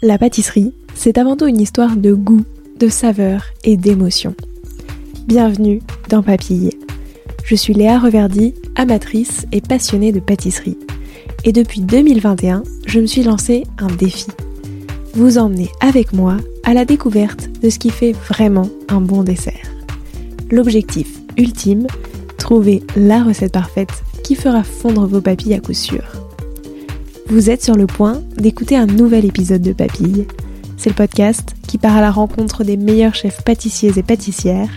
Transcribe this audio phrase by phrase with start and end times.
[0.00, 2.44] La pâtisserie, c'est avant tout une histoire de goût,
[2.78, 4.32] de saveur et d'émotion.
[5.26, 6.70] Bienvenue dans Papille.
[7.42, 10.78] Je suis Léa Reverdy, amatrice et passionnée de pâtisserie.
[11.42, 14.28] Et depuis 2021, je me suis lancé un défi.
[15.14, 19.66] Vous emmener avec moi à la découverte de ce qui fait vraiment un bon dessert.
[20.48, 21.88] L'objectif ultime,
[22.38, 26.17] trouver la recette parfaite qui fera fondre vos papilles à coup sûr.
[27.30, 30.26] Vous êtes sur le point d'écouter un nouvel épisode de Papille.
[30.78, 34.70] C'est le podcast qui part à la rencontre des meilleurs chefs pâtissiers et pâtissières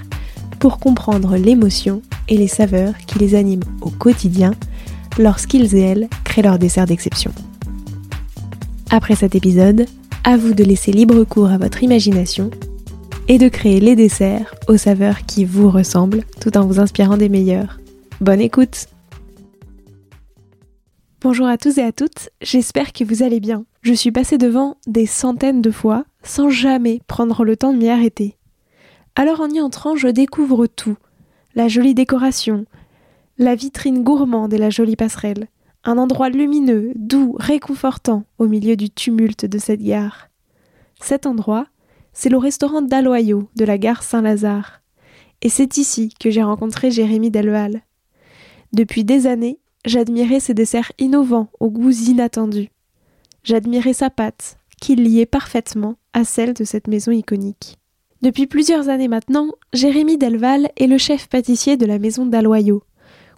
[0.59, 4.53] pour comprendre l'émotion et les saveurs qui les animent au quotidien
[5.17, 7.31] lorsqu'ils et elles créent leur dessert d'exception.
[8.89, 9.85] Après cet épisode,
[10.25, 12.51] à vous de laisser libre cours à votre imagination
[13.29, 17.29] et de créer les desserts aux saveurs qui vous ressemblent tout en vous inspirant des
[17.29, 17.79] meilleurs.
[18.19, 18.87] Bonne écoute
[21.23, 23.63] Bonjour à tous et à toutes, j'espère que vous allez bien.
[23.83, 27.89] Je suis passée devant des centaines de fois sans jamais prendre le temps de m'y
[27.89, 28.39] arrêter.
[29.13, 30.97] Alors en y entrant, je découvre tout.
[31.53, 32.65] La jolie décoration,
[33.37, 35.47] la vitrine gourmande et la jolie passerelle,
[35.83, 40.29] un endroit lumineux, doux, réconfortant au milieu du tumulte de cette gare.
[41.01, 41.67] Cet endroit,
[42.13, 44.81] c'est le restaurant d'Aloyau de la gare Saint-Lazare.
[45.43, 47.83] Et c'est ici que j'ai rencontré Jérémy Delval.
[48.73, 52.69] Depuis des années, J'admirais ses desserts innovants aux goûts inattendus.
[53.43, 57.77] J'admirais sa pâte, qui liait parfaitement à celle de cette maison iconique.
[58.21, 62.83] Depuis plusieurs années maintenant, Jérémy Delval est le chef pâtissier de la maison d'Aloyau.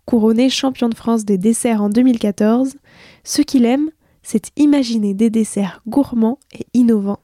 [0.05, 2.75] Couronné champion de France des desserts en 2014,
[3.23, 3.89] ce qu'il aime,
[4.22, 7.19] c'est imaginer des desserts gourmands et innovants.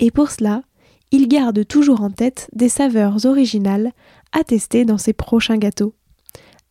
[0.00, 0.62] Et pour cela,
[1.12, 3.92] il garde toujours en tête des saveurs originales
[4.32, 5.94] à tester dans ses prochains gâteaux.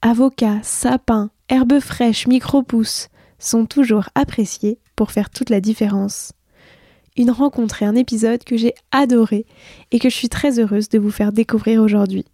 [0.01, 6.31] Avocat, sapin, herbes fraîches, micro-pousses sont toujours appréciées pour faire toute la différence.
[7.17, 9.45] Une rencontre et un épisode que j'ai adoré
[9.91, 12.25] et que je suis très heureuse de vous faire découvrir aujourd'hui.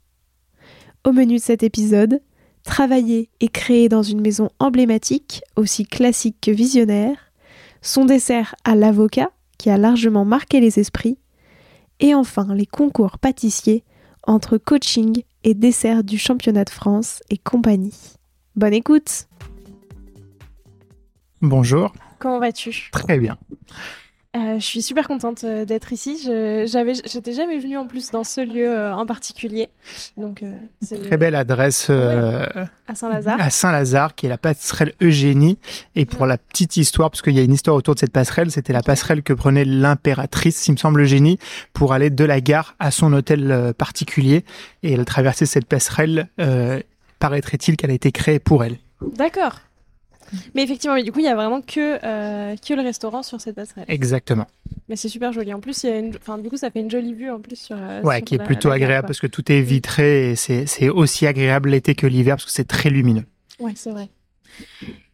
[1.06, 2.22] Au menu de cet épisode,
[2.64, 7.18] travailler et créer dans une maison emblématique, aussi classique que visionnaire,
[7.82, 11.18] son dessert à l'avocat, qui a largement marqué les esprits,
[12.00, 13.84] et enfin les concours pâtissiers
[14.24, 18.19] entre coaching et dessert du championnat de France et compagnie.
[18.56, 19.28] Bonne écoute
[21.42, 21.94] Bonjour.
[22.20, 22.90] Comment vas-tu?
[22.92, 23.38] Très bien.
[24.36, 26.20] Euh, je suis super contente euh, d'être ici.
[26.24, 29.70] Je j'avais, j'étais jamais venue en plus dans ce lieu euh, en particulier.
[30.18, 30.44] Donc,
[30.82, 33.42] c'est très belle adresse à Saint-Lazare.
[33.42, 35.58] À Saint-Lazare, qui est la passerelle Eugénie.
[35.96, 38.52] Et pour la petite histoire, parce qu'il y a une histoire autour de cette passerelle,
[38.52, 41.40] c'était la passerelle que prenait l'impératrice, il me semble, Eugénie,
[41.74, 44.46] pour aller de la gare à son hôtel particulier.
[44.84, 46.28] Et elle traversait cette passerelle
[47.20, 48.78] paraîtrait-il qu'elle a été créée pour elle.
[49.02, 49.60] D'accord.
[50.54, 53.56] Mais effectivement, du coup, il y a vraiment que, euh, que le restaurant sur cette
[53.56, 53.86] passerelle.
[53.88, 54.46] Exactement.
[54.88, 55.54] Mais c'est super joli.
[55.54, 56.16] En plus, il y a une...
[56.16, 57.78] enfin, du coup, ça fait une jolie vue en plus sur.
[57.80, 61.70] Euh, ouais, qui est plutôt agréable parce que tout est vitré et c'est aussi agréable
[61.70, 63.26] l'été que l'hiver parce que c'est très lumineux.
[63.60, 64.10] Ouais, c'est vrai.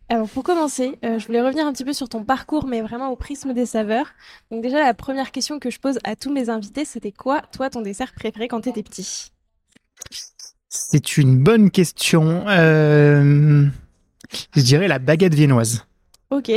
[0.08, 3.10] Alors pour commencer, euh, je voulais revenir un petit peu sur ton parcours, mais vraiment
[3.10, 4.08] au prisme des saveurs.
[4.52, 7.70] Donc déjà, la première question que je pose à tous mes invités, c'était quoi, toi,
[7.70, 9.32] ton dessert préféré quand tu étais petit?
[10.76, 12.46] C'est une bonne question.
[12.48, 13.66] Euh,
[14.56, 15.86] je dirais la baguette viennoise.
[16.30, 16.52] Ok.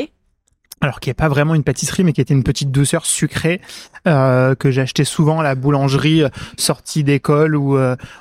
[0.80, 3.60] Alors qui n'est pas vraiment une pâtisserie, mais qui était une petite douceur sucrée
[4.06, 7.78] euh, que j'achetais souvent à la boulangerie euh, sortie d'école ou,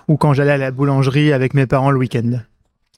[0.08, 2.40] ou quand j'allais à la boulangerie avec mes parents le week-end.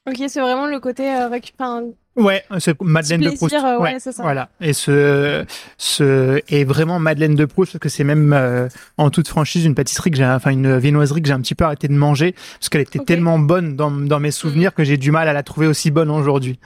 [0.08, 3.56] Ok, c'est vraiment le côté récupérer Ouais, c'est Madeleine de Proust.
[3.56, 4.12] Euh, ouais, ça.
[4.22, 4.50] Voilà.
[4.60, 5.46] Et ce,
[5.78, 9.76] ce est vraiment Madeleine de Proust parce que c'est même euh, en toute franchise une
[9.76, 12.70] pâtisserie que j'ai, enfin une viennoiserie que j'ai un petit peu arrêté de manger parce
[12.70, 14.74] qu'elle était tellement bonne dans, dans mes souvenirs mm.
[14.76, 16.60] que j'ai du mal à la trouver aussi bonne aujourd'hui.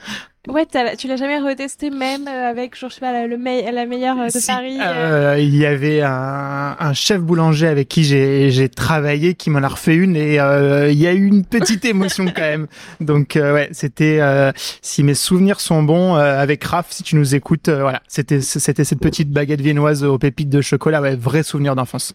[0.46, 4.26] Ouais, tu l'as jamais retesté même euh, avec, je sais pas, le la meilleure euh,
[4.26, 5.38] de Paris euh...
[5.38, 9.94] Il y avait un, un, chef boulanger avec qui j'ai travaillé qui m'en a refait
[9.94, 12.66] une et euh, il y a eu une petite émotion quand même.
[13.00, 14.20] Donc ouais, c'était
[14.82, 19.00] si mes souvenirs sont bons avec Raph, si tu nous écoutes, voilà, c'était c'était cette
[19.00, 22.12] petite baguette viennoise aux pépites de chocolat, ouais, vrai souvenir d'enfance.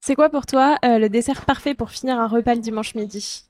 [0.00, 3.44] C'est quoi pour toi le dessert parfait pour finir un repas le dimanche midi?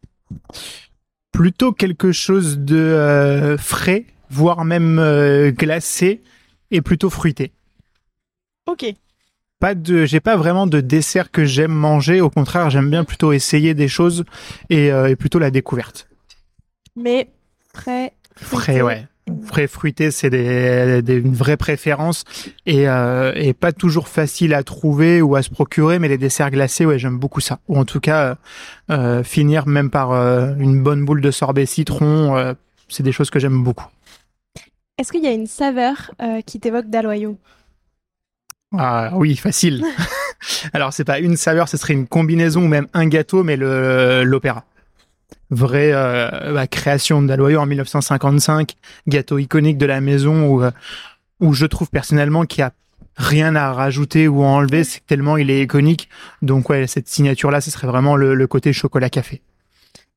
[1.35, 6.23] Plutôt quelque chose de euh, frais, voire même euh, glacé
[6.71, 7.53] et plutôt fruité.
[8.67, 8.87] Ok.
[9.59, 12.21] Pas de, j'ai pas vraiment de dessert que j'aime manger.
[12.21, 14.25] Au contraire, j'aime bien plutôt essayer des choses
[14.71, 16.09] et, euh, et plutôt la découverte.
[16.95, 17.31] Mais
[17.75, 18.13] frais.
[18.37, 19.09] Frais, ouais.
[19.43, 22.25] Frais fruité, c'est des, des, une vraie préférence
[22.67, 26.51] et, euh, et pas toujours facile à trouver ou à se procurer, mais les desserts
[26.51, 27.59] glacés, ouais, j'aime beaucoup ça.
[27.69, 28.37] Ou en tout cas,
[28.91, 32.53] euh, finir même par euh, une bonne boule de sorbet citron, euh,
[32.89, 33.87] c'est des choses que j'aime beaucoup.
[34.99, 37.39] Est-ce qu'il y a une saveur euh, qui t'évoque d'Aloyau?
[38.77, 39.85] Ah oui, facile.
[40.75, 44.67] Alors c'est pas une saveur, ce serait une combinaison ou même un gâteau, mais l'opéra.
[45.51, 48.75] Vraie euh, bah, création d'Aloyo en 1955,
[49.07, 50.71] gâteau iconique de la maison où, euh,
[51.41, 52.73] où je trouve personnellement qu'il y a
[53.17, 56.09] rien à rajouter ou à enlever, c'est tellement il est iconique.
[56.43, 59.43] Donc ouais, cette signature là, ce serait vraiment le, le côté chocolat café.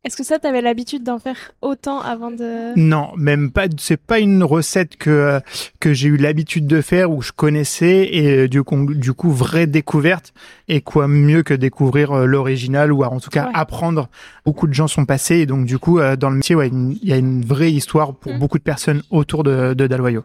[0.08, 2.80] Est-ce que ça, tu avais l'habitude d'en faire autant avant de...
[2.80, 3.66] Non, même pas.
[3.78, 5.42] C'est pas une recette que
[5.82, 9.68] que j'ai eu l'habitude de faire ou je connaissais et du coup, du coup, vraie
[9.68, 10.34] découverte.
[10.70, 14.08] Et quoi mieux que découvrir euh, l'original ou en tout cas apprendre.
[14.46, 17.06] Beaucoup de gens sont passés et donc du coup, euh, dans le métier, ouais, il
[17.06, 18.40] y a une vraie histoire pour mm.
[18.40, 20.24] beaucoup de personnes autour de, de Daloyo.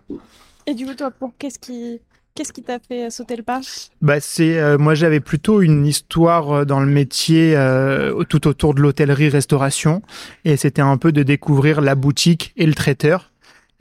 [0.67, 2.01] Et du coup, toi, pour qu'est-ce qui
[2.35, 3.61] Qu'est-ce qui t'a fait sauter le pas?
[4.01, 8.75] Bah c'est euh, moi j'avais plutôt une histoire euh, dans le métier euh, tout autour
[8.75, 10.01] de l'hôtellerie restauration
[10.47, 13.32] et c'était un peu de découvrir la boutique et le traiteur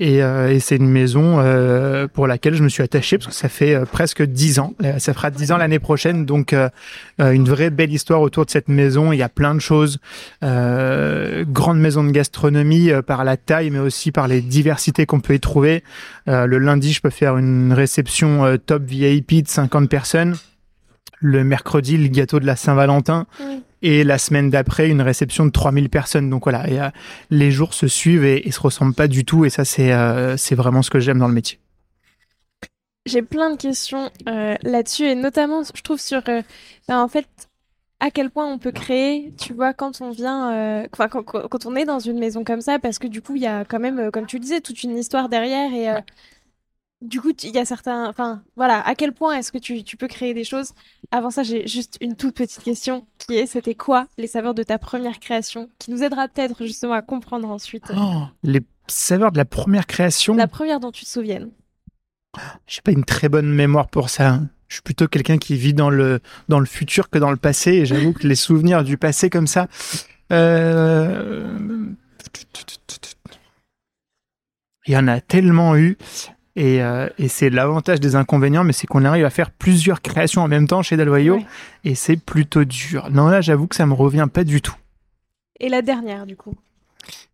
[0.02, 3.36] et, euh, et c'est une maison euh, pour laquelle je me suis attaché parce que
[3.36, 4.74] ça fait euh, presque dix ans.
[4.98, 6.56] Ça fera dix ans l'année prochaine, donc
[7.20, 9.12] une vraie belle histoire autour de cette maison.
[9.12, 10.00] Il y a plein de choses.
[10.42, 15.40] grande maison de gastronomie par la taille, mais aussi par les diversités qu'on peut y
[15.40, 15.84] trouver.
[16.26, 20.36] le lundi, je peux faire une réception top VIP de 50 personnes.
[21.20, 23.28] Le mercredi, le gâteau de la Saint-Valentin
[23.82, 26.30] et la semaine d'après une réception de 3000 personnes.
[26.30, 26.90] Donc voilà, euh,
[27.30, 30.38] les jours se suivent et, et, se ressemblent pas du tout et ça c'est euh,
[30.38, 31.60] c'est vraiment ce que j'aime dans le métier.
[33.06, 36.44] J'ai plein de questions euh, là-dessus et notamment je trouve sur ben,
[37.00, 37.28] en fait
[38.00, 42.00] à quel point on peut créer, tu vois, quand on vient, quand, on est dans
[42.00, 44.40] une maison comme ça, parce que du coup, il y a quand même, comme tu
[44.40, 46.02] disais, toute une histoire derrière et
[47.02, 48.08] du coup, il y a certains.
[48.08, 50.74] Enfin, voilà, à quel point est-ce que tu, tu, peux créer des choses?
[51.12, 54.64] Avant ça, j'ai juste une toute petite question qui est c'était quoi les saveurs de
[54.64, 57.92] ta première création Qui nous aidera peut-être justement à comprendre ensuite.
[57.96, 60.36] Oh, les saveurs de la première création?
[60.36, 61.50] La première dont tu te souviennes.
[62.68, 64.40] J'ai pas une très bonne mémoire pour ça.
[64.68, 67.72] Je suis plutôt quelqu'un qui vit dans le, dans le futur que dans le passé
[67.72, 69.68] et j'avoue que les souvenirs du passé comme ça.
[70.32, 71.58] Euh...
[74.88, 75.98] Il y en a tellement eu.
[76.56, 80.42] Et, euh, et c'est l'avantage des inconvénients, mais c'est qu'on arrive à faire plusieurs créations
[80.42, 81.40] en même temps chez Dalloyo,
[81.84, 83.10] et c'est plutôt dur.
[83.10, 84.76] Non, là, j'avoue que ça me revient pas du tout.
[85.60, 86.56] Et la dernière, du coup?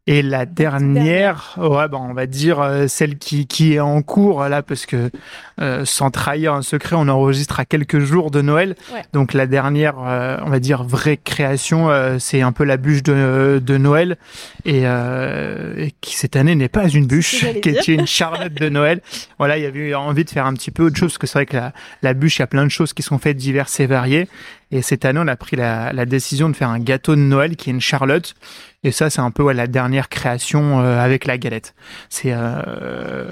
[0.10, 4.48] Et la dernière, ouais, bah, on va dire euh, celle qui, qui est en cours
[4.48, 5.12] là, parce que
[5.60, 8.78] euh, sans trahir un secret, on enregistre à quelques jours de Noël.
[9.12, 11.90] Donc la dernière, euh, on va dire vraie création,
[12.20, 14.18] c'est un peu la bûche de, de Noël
[14.64, 19.02] et, et qui cette année n'est pas une bûche, qui est une charlotte de Noël.
[19.40, 21.28] Voilà, il y avait eu envie de faire un petit peu autre chose parce que
[21.28, 21.72] c'est vrai que la,
[22.02, 24.28] la bûche, il y a plein de choses qui sont faites diverses et variées.
[24.72, 27.56] Et cette année, on a pris la, la, décision de faire un gâteau de Noël
[27.56, 28.36] qui est une charlotte.
[28.84, 31.74] Et ça, c'est un peu ouais, la dernière création euh, avec la galette.
[32.10, 33.26] C'est euh,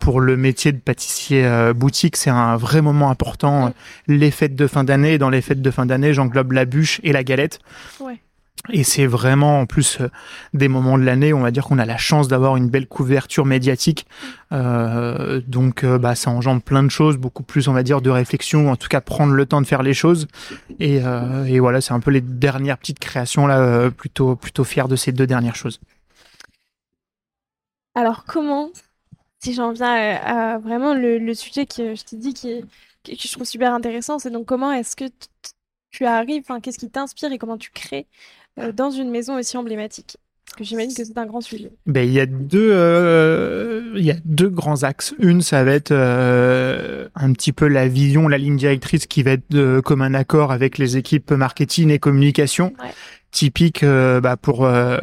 [0.00, 3.72] pour le métier de pâtissier euh, boutique, c'est un vrai moment important.
[4.08, 5.18] Les fêtes de fin d'année.
[5.18, 7.60] Dans les fêtes de fin d'année, j'englobe la bûche et la galette.
[8.00, 8.20] Ouais.
[8.70, 10.08] Et c'est vraiment en plus euh,
[10.54, 13.44] des moments de l'année, on va dire qu'on a la chance d'avoir une belle couverture
[13.44, 14.06] médiatique.
[14.52, 18.10] Euh, donc euh, bah, ça engendre plein de choses, beaucoup plus on va dire de
[18.10, 20.28] réflexion, en tout cas prendre le temps de faire les choses.
[20.78, 20.98] Et,
[21.46, 25.10] et voilà, c'est un peu les dernières petites créations là, plutôt plutôt fier de ces
[25.10, 25.80] deux dernières choses.
[27.94, 28.70] Alors comment,
[29.42, 32.62] si j'en viens à, vraiment le, sujet que je t'ai dit qui,
[33.04, 35.04] que je trouve super intéressant, c'est donc comment est-ce que
[35.90, 38.06] tu arrives, enfin qu'est-ce qui t'inspire et comment tu crées
[38.74, 40.16] dans une maison aussi emblématique
[40.46, 41.72] Parce que j'imagine que c'est un grand sujet.
[41.86, 45.14] Ben, il y a deux, euh, il y a deux grands axes.
[45.18, 49.32] Une, ça va être euh, un petit peu la vision, la ligne directrice qui va
[49.32, 52.72] être comme un accord avec les équipes marketing et communication.
[52.82, 52.90] Ouais
[53.32, 54.98] typique euh, bah, pour euh,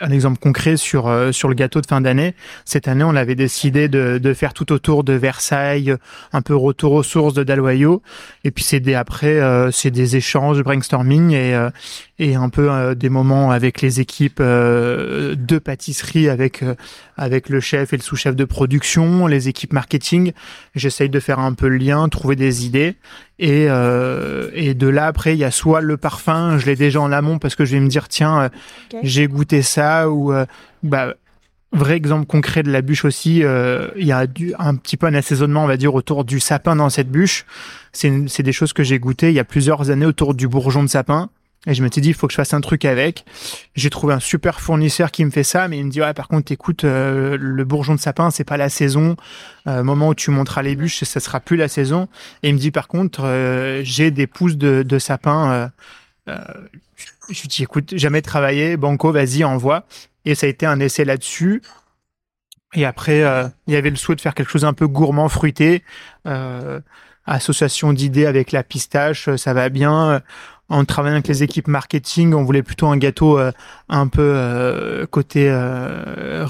[0.00, 2.34] un exemple concret sur euh, sur le gâteau de fin d'année.
[2.64, 5.94] Cette année, on avait décidé de, de faire tout autour de Versailles,
[6.32, 8.02] un peu retour aux sources de Dalwayo.
[8.44, 9.40] Et puis c'est des après,
[9.72, 11.68] c'est des échanges, brainstorming et
[12.18, 16.64] et un peu des moments avec les équipes de pâtisserie, avec
[17.16, 20.32] avec le chef et le sous-chef de production, les équipes marketing.
[20.74, 22.96] J'essaye de faire un peu le lien, trouver des idées.
[23.38, 27.00] Et, euh, et de là, après, il y a soit le parfum, je l'ai déjà
[27.00, 28.48] en amont parce que je vais me dire, tiens, euh,
[29.02, 30.46] j'ai goûté ça, ou euh,
[30.82, 31.14] bah,
[31.72, 33.42] vrai exemple concret de la bûche aussi,
[33.96, 36.74] il y a du, un petit peu un assaisonnement, on va dire, autour du sapin
[36.74, 37.46] dans cette bûche.
[37.92, 40.88] C'est des choses que j'ai goûtées il y a plusieurs années autour du bourgeon de
[40.88, 41.30] sapin.
[41.66, 43.26] Et je m'étais dit, il faut que je fasse un truc avec.
[43.74, 46.26] J'ai trouvé un super fournisseur qui me fait ça, mais il me dit, ouais, par
[46.26, 49.16] contre, écoute, euh, le bourgeon de sapin, c'est pas la saison.
[49.66, 52.08] Euh, moment où tu monteras les bûches, ça sera plus la saison.
[52.42, 55.70] Et il me dit, par contre, euh, j'ai des pousses de, de sapin.
[56.30, 56.36] Euh,
[57.28, 59.84] je lui dis, écoute, jamais travaillé, Banco, vas-y, envoie.
[60.24, 61.62] Et ça a été un essai là-dessus.
[62.74, 63.24] Et après,
[63.66, 65.82] il y avait le souhait de faire quelque chose un peu gourmand, fruité.
[66.26, 66.80] Euh,
[67.26, 70.22] association d'idées avec la pistache, ça va bien
[70.70, 73.50] en travaillant avec les équipes marketing, on voulait plutôt un gâteau euh,
[73.88, 76.46] un peu euh, côté euh,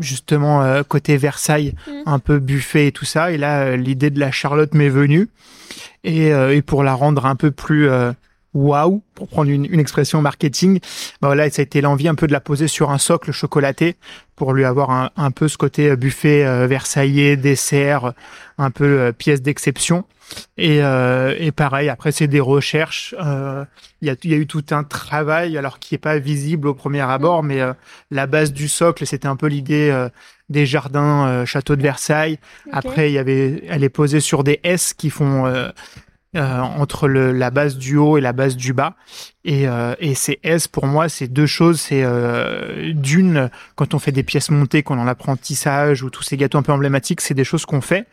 [0.00, 1.92] justement côté Versailles, mm.
[2.06, 3.30] un peu buffet et tout ça.
[3.30, 5.28] Et là, l'idée de la Charlotte m'est venue
[6.02, 7.88] et, et, pour la rendre un peu plus
[8.54, 10.78] waouh, pour prendre une, une, expression marketing,
[11.20, 13.96] bah voilà, ça a été l'envie un peu de la poser sur un socle chocolaté
[14.36, 18.12] pour lui avoir un, un peu ce côté buffet versaillais, dessert,
[18.58, 20.04] un peu pièce d'exception.
[20.56, 23.14] Et, euh, et pareil, après c'est des recherches.
[23.20, 23.64] Euh,
[24.00, 26.74] il y, a, y, a, eu tout un travail, alors qui est pas visible au
[26.74, 27.72] premier abord, mais euh,
[28.10, 30.08] la base du socle, c'était un peu l'idée euh,
[30.48, 32.38] des jardins euh, château de Versailles.
[32.72, 35.52] Après, il y avait, elle est posée sur des S qui font
[36.34, 38.94] euh, entre le, la base du haut et la base du bas.
[39.44, 41.80] Et, euh, et ces S, pour moi, c'est deux choses.
[41.80, 46.36] C'est euh, d'une, quand on fait des pièces montées, qu'on en apprentissage ou tous ces
[46.36, 48.06] gâteaux un peu emblématiques, c'est des choses qu'on fait.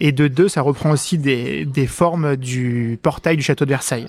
[0.00, 4.08] Et de deux, ça reprend aussi des, des formes du portail du château de Versailles.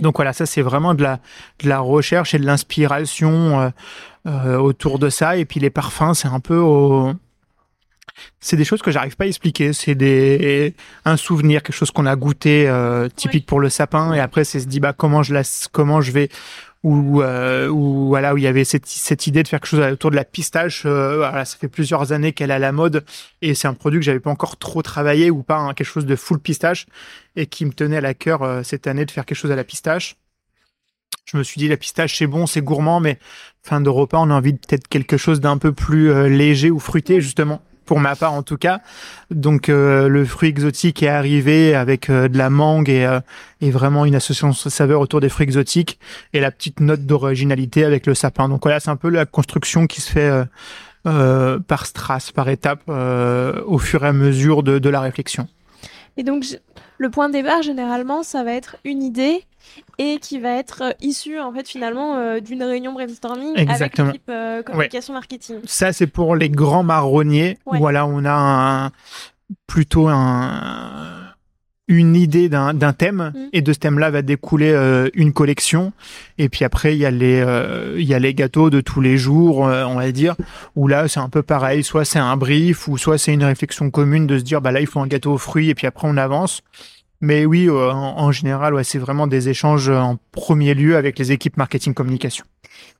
[0.00, 1.20] Donc voilà, ça c'est vraiment de la,
[1.62, 3.72] de la recherche et de l'inspiration
[4.26, 5.36] euh, autour de ça.
[5.36, 7.12] Et puis les parfums, c'est un peu au,
[8.40, 9.72] c'est des choses que j'arrive pas à expliquer.
[9.72, 14.20] C'est des un souvenir, quelque chose qu'on a goûté euh, typique pour le sapin, et
[14.20, 16.28] après c'est se dit bah comment je laisse, comment je vais
[16.84, 19.92] ou euh, ou voilà où il y avait cette, cette idée de faire quelque chose
[19.92, 20.84] autour de la pistache.
[20.86, 23.04] Euh, voilà, ça fait plusieurs années qu'elle est à la mode
[23.42, 26.06] et c'est un produit que j'avais pas encore trop travaillé ou pas hein, quelque chose
[26.06, 26.86] de full pistache
[27.36, 29.56] et qui me tenait à la cœur euh, cette année de faire quelque chose à
[29.56, 30.16] la pistache.
[31.24, 33.18] Je me suis dit la pistache c'est bon, c'est gourmand, mais
[33.62, 36.70] fin de repas on a envie de peut-être quelque chose d'un peu plus euh, léger
[36.70, 38.80] ou fruité justement pour ma part en tout cas.
[39.30, 43.20] Donc euh, le fruit exotique est arrivé avec euh, de la mangue et, euh,
[43.62, 45.98] vraiment une association de saveur autour des fruits exotiques
[46.34, 48.48] et la petite note d'originalité avec le sapin.
[48.48, 50.30] Donc voilà, c'est un peu la construction qui se fait
[51.66, 55.48] par strass, par étape, au fur et à mesure de la réflexion.
[56.18, 56.44] Et donc
[56.98, 59.44] le point de départ généralement, ça va être une idée
[59.98, 64.22] et qui va être euh, issu en fait finalement euh, d'une réunion brainstorming avec l'équipe
[64.28, 65.56] euh, communication marketing.
[65.64, 67.58] Ça c'est pour les grands marronniers.
[67.66, 68.90] Voilà, on a un,
[69.66, 71.24] plutôt un
[71.90, 73.48] une idée d'un thème mm.
[73.54, 75.94] et de ce thème-là va découler une collection
[76.36, 77.42] et puis après il y a les
[77.96, 80.36] il y a les gâteaux de tous les jours on va dire
[80.76, 83.90] où là c'est un peu pareil soit c'est un brief ou soit c'est une réflexion
[83.90, 86.06] commune de se dire bah là il faut un gâteau aux fruits et puis après
[86.06, 86.62] on avance
[87.20, 91.32] mais oui, euh, en, général, ouais, c'est vraiment des échanges en premier lieu avec les
[91.32, 92.44] équipes marketing communication.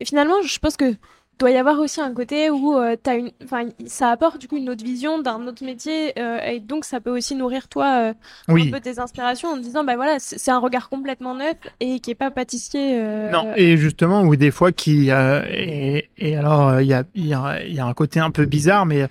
[0.01, 0.95] Et finalement, je pense que
[1.39, 4.57] doit y avoir aussi un côté où euh, as une, enfin, ça apporte du coup
[4.57, 8.13] une autre vision d'un autre métier euh, et donc ça peut aussi nourrir toi
[8.49, 12.01] un peu tes inspirations en te disant bah voilà c'est un regard complètement neuf et
[12.01, 13.01] qui est pas pâtissier.
[13.31, 17.35] Non et justement ou des fois qui et, et, alors il y a il y
[17.35, 19.07] a, y a un côté un peu bizarre mais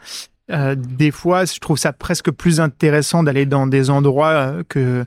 [0.50, 5.06] euh, des fois, je trouve ça presque plus intéressant d'aller dans des endroits euh, que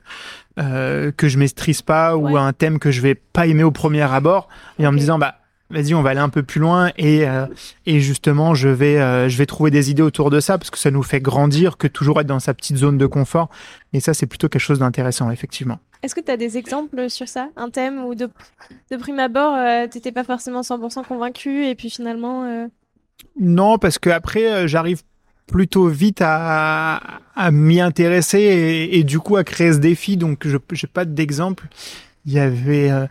[0.59, 4.01] euh, que je maîtrise pas ou un thème que je vais pas aimer au premier
[4.01, 5.35] abord, et en me disant bah
[5.69, 7.45] vas-y, on va aller un peu plus loin et euh,
[7.85, 10.91] et justement, je vais je vais trouver des idées autour de ça parce que ça
[10.91, 13.49] nous fait grandir que toujours être dans sa petite zone de confort.
[13.93, 15.79] Et ça, c'est plutôt quelque chose d'intéressant, effectivement.
[16.03, 17.49] Est-ce que tu as des exemples sur ça?
[17.55, 18.27] Un thème où de,
[18.91, 22.67] de prime abord, euh, t'étais pas forcément 100% convaincu et puis finalement...
[23.39, 25.03] Non, parce que après, j'arrive
[25.47, 30.17] plutôt vite à, à m'y intéresser et, et, du coup à créer ce défi.
[30.17, 31.67] Donc je n'ai pas d'exemple.
[32.25, 33.07] Il y avait euh,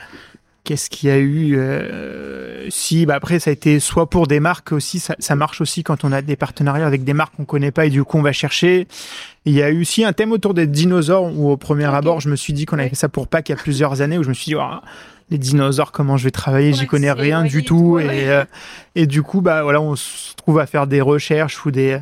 [0.65, 4.41] qu'est-ce qu'il y a eu euh, Si bah après ça a été soit pour des
[4.41, 7.45] marques aussi, ça, ça, marche aussi quand on a des partenariats avec des marques qu'on
[7.45, 8.87] connaît pas et du coup on va chercher.
[9.45, 12.29] Il y a eu aussi un thème autour des dinosaures où au premier abord je
[12.29, 14.23] me suis dit qu'on avait fait ça pour Pâques il y a plusieurs années où
[14.23, 14.79] je me suis dit oh,
[15.31, 17.99] les dinosaures, comment je vais travailler, j'y connais rien du tout.
[17.99, 18.45] Et, euh,
[18.97, 22.01] et du coup, bah voilà, on se trouve à faire des recherches ou des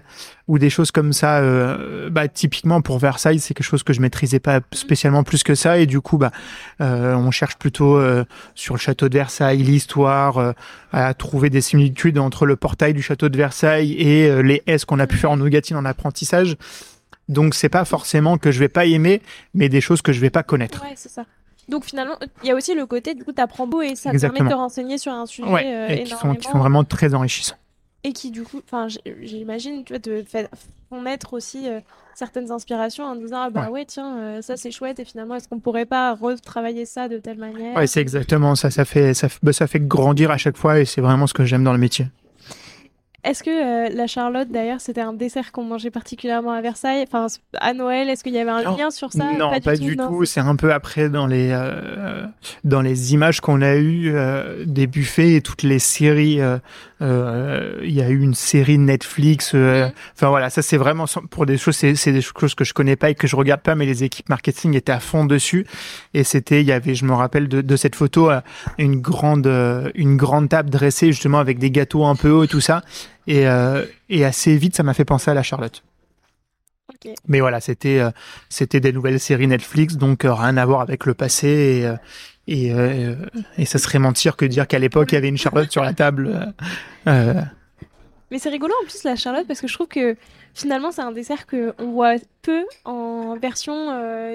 [0.48, 1.40] ou des choses comme ça.
[1.40, 5.54] Euh, bah typiquement pour Versailles, c'est quelque chose que je maîtrisais pas spécialement plus que
[5.54, 5.78] ça.
[5.78, 6.32] Et du coup, bah
[6.80, 8.00] euh, on cherche plutôt
[8.54, 10.54] sur le château de Versailles, l'histoire,
[10.92, 14.98] à trouver des similitudes entre le portail du château de Versailles et les S qu'on
[14.98, 16.56] a pu faire en nougatine en apprentissage.
[17.28, 19.20] Donc c'est pas forcément que je vais pas aimer,
[19.52, 20.82] mais des choses que je vais pas connaître.
[20.82, 21.26] Ouais, c'est ça.
[21.68, 24.12] Donc finalement, il y a aussi le côté, du coup, tu apprends beau et ça
[24.12, 26.58] te permet de te renseigner sur un sujet ouais, euh, et qui, sont, qui sont
[26.58, 27.56] vraiment très enrichissants.
[28.04, 28.86] Et qui, du coup, enfin,
[29.22, 30.24] j'imagine, tu vois, te
[30.88, 31.80] font naître aussi euh,
[32.14, 35.48] certaines inspirations en disant, ah bah ouais, tiens, euh, ça c'est chouette et finalement, est-ce
[35.48, 37.76] qu'on pourrait pas retravailler ça de telle manière?
[37.76, 38.70] Ouais, c'est exactement ça.
[38.70, 41.44] Ça fait, ça, bah, ça fait grandir à chaque fois et c'est vraiment ce que
[41.44, 42.06] j'aime dans le métier.
[43.24, 47.04] Est-ce que euh, la Charlotte, d'ailleurs, c'était un dessert qu'on mangeait particulièrement à Versailles?
[47.04, 49.32] Enfin, à Noël, est-ce qu'il y avait un lien sur ça?
[49.36, 50.24] Non, pas, du, tout.
[50.24, 52.24] C'est un peu après dans les euh,
[52.62, 56.38] dans les images qu'on a eues euh, des buffets et toutes les séries.
[57.00, 59.52] Il y a eu une série Netflix.
[59.52, 59.90] Mhm.
[60.14, 61.74] Enfin voilà, ça c'est vraiment pour des choses.
[61.76, 64.28] C'est des choses que je connais pas et que je regarde pas, mais les équipes
[64.28, 65.66] marketing étaient à fond dessus.
[66.14, 68.30] Et c'était, il y avait, je me rappelle de, de cette photo,
[68.78, 69.48] une grande
[69.96, 72.82] une grande table dressée justement avec des gâteaux un peu hauts et tout ça.
[73.28, 75.84] Et, euh, et assez vite, ça m'a fait penser à la Charlotte.
[77.28, 78.10] Mais voilà, c'était euh,
[78.48, 81.86] c'était des nouvelles séries Netflix, donc euh, rien à voir avec le passé.
[82.48, 82.72] Et, et,
[83.58, 85.92] et ça serait mentir que dire qu'à l'époque, il y avait une Charlotte sur la
[85.92, 86.54] table.
[88.30, 90.16] Mais c'est rigolo en plus la Charlotte parce que je trouve que
[90.54, 93.90] finalement c'est un dessert que on voit peu en version,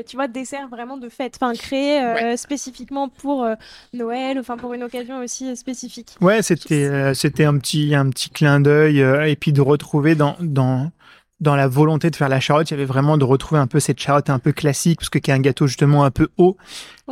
[0.08, 3.48] tu vois, dessert vraiment de fête, enfin créé spécifiquement pour
[3.94, 6.16] Noël, enfin pour une occasion aussi spécifique.
[6.22, 10.92] Ouais, c'était c'était un petit un petit clin d'œil et puis de retrouver dans dans
[11.40, 13.82] dans la volonté de faire la charlotte, il y avait vraiment de retrouver un peu
[13.82, 16.56] cette charlotte un peu classique, parce que qui est un gâteau justement un peu haut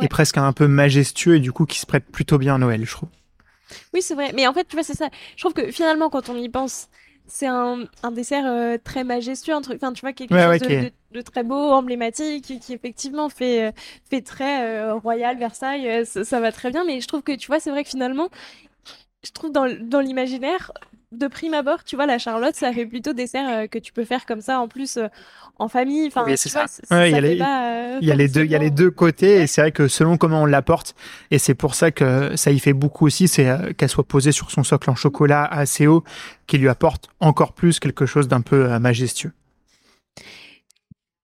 [0.00, 2.82] et presque un peu majestueux et du coup qui se prête plutôt bien à Noël,
[2.84, 3.10] je trouve.
[3.92, 4.32] Oui, c'est vrai.
[4.34, 5.08] Mais en fait, tu vois, c'est ça.
[5.36, 6.88] Je trouve que finalement, quand on y pense,
[7.26, 11.20] c'est un, un, dessert euh, très majestueux, un truc, enfin, tu vois, quelque chose de,
[11.20, 13.72] très beau, emblématique, qui, effectivement fait, euh,
[14.10, 17.46] fait très euh, royal, Versailles, ça, ça, va très bien, mais je trouve que, tu
[17.46, 18.28] vois, c'est vrai que finalement,
[19.24, 20.72] je trouve dans, dans l'imaginaire,
[21.12, 24.04] de prime abord, tu vois, la Charlotte, ça fait plutôt dessert euh, que tu peux
[24.04, 25.08] faire comme ça en plus euh,
[25.58, 26.06] en famille.
[26.06, 26.66] Enfin, c'est ça.
[27.06, 27.32] il y, a les,
[28.00, 29.88] il y a les deux, il y a les deux côtés et c'est vrai que
[29.88, 30.94] selon comment on l'apporte,
[31.30, 34.32] et c'est pour ça que ça y fait beaucoup aussi, c'est euh, qu'elle soit posée
[34.32, 36.02] sur son socle en chocolat assez haut,
[36.46, 39.32] qui lui apporte encore plus quelque chose d'un peu majestueux.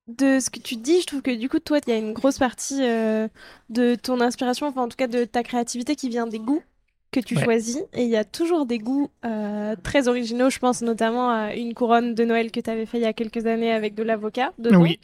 [0.06, 2.14] De ce que tu dis, je trouve que du coup, toi, il y a une
[2.14, 6.38] grosse partie de ton inspiration, enfin en tout cas de ta créativité qui vient des
[6.38, 6.62] goûts
[7.10, 10.50] que tu choisis et il y a toujours des goûts euh, très originaux.
[10.50, 13.12] Je pense notamment à une couronne de Noël que tu avais fait il y a
[13.12, 15.00] quelques années avec de l'avocat dedans, oui.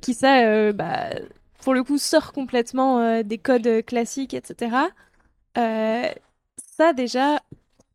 [0.00, 1.10] qui ça, euh, bah,
[1.62, 4.76] pour le coup, sort complètement euh, des codes classiques, etc.
[5.56, 7.40] ça déjà,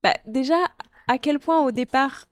[0.04, 0.58] bah, déjà
[1.08, 2.26] à quel point au départ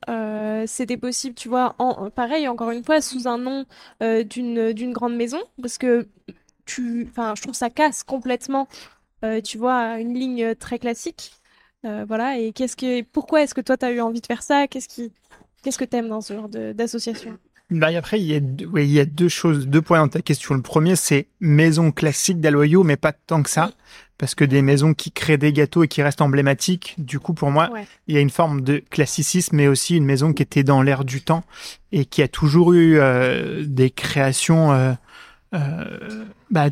[0.65, 3.65] c'était possible, tu vois, en, pareil encore une fois sous un nom
[4.01, 6.07] d'une d'une grande maison, parce que
[6.65, 8.67] tu, enfin, je trouve ça casse complètement
[9.43, 11.33] tu vois, une ligne très classique.
[11.85, 14.43] Euh, voilà, et qu'est-ce que, pourquoi est-ce que toi, tu as eu envie de faire
[14.43, 14.67] ça?
[14.67, 15.11] Qu'est-ce qui,
[15.63, 17.37] qu'est-ce que tu aimes dans ce genre d'association?
[17.71, 18.39] Bah, après, il y, a,
[18.71, 20.53] oui, il y a deux choses, deux points dans ta question.
[20.53, 23.71] Le premier, c'est maison classique d'Aloyo, mais pas tant que ça,
[24.17, 27.49] parce que des maisons qui créent des gâteaux et qui restent emblématiques, du coup, pour
[27.49, 27.71] moi,
[28.07, 31.05] il y a une forme de classicisme, mais aussi une maison qui était dans l'air
[31.05, 31.43] du temps
[31.93, 34.91] et qui a toujours eu euh, des créations euh,
[35.53, 36.69] euh, bah,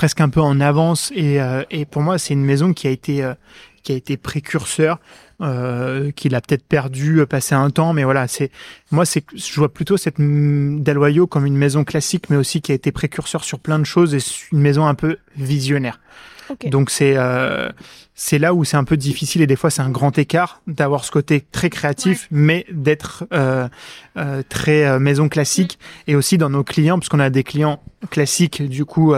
[0.00, 2.90] presque un peu en avance et, euh, et pour moi c'est une maison qui a
[2.90, 3.34] été euh,
[3.82, 4.98] qui a été précurseur
[5.42, 8.50] euh, qu'il a peut-être perdu passé un temps mais voilà c'est
[8.92, 12.74] moi c'est je vois plutôt cette Daloyo comme une maison classique mais aussi qui a
[12.74, 14.20] été précurseur sur plein de choses et
[14.52, 16.00] une maison un peu visionnaire.
[16.66, 17.70] Donc c'est euh,
[18.14, 21.04] c'est là où c'est un peu difficile et des fois c'est un grand écart d'avoir
[21.04, 23.68] ce côté très créatif mais d'être euh,
[24.16, 28.62] euh, très maison classique et aussi dans nos clients parce qu'on a des clients classiques
[28.62, 29.14] du coup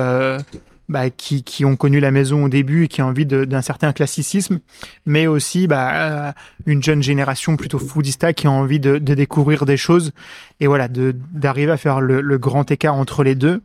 [0.93, 3.93] bah, qui, qui, ont connu la maison au début et qui ont envie d'un certain
[3.93, 4.61] classicisme,
[5.07, 6.33] mais aussi bah, euh,
[6.67, 10.13] une jeune génération plutôt foodista qui a envie de, de découvrir des choses
[10.61, 13.63] et voilà, d'arriver à faire le, le, grand écart entre les deux.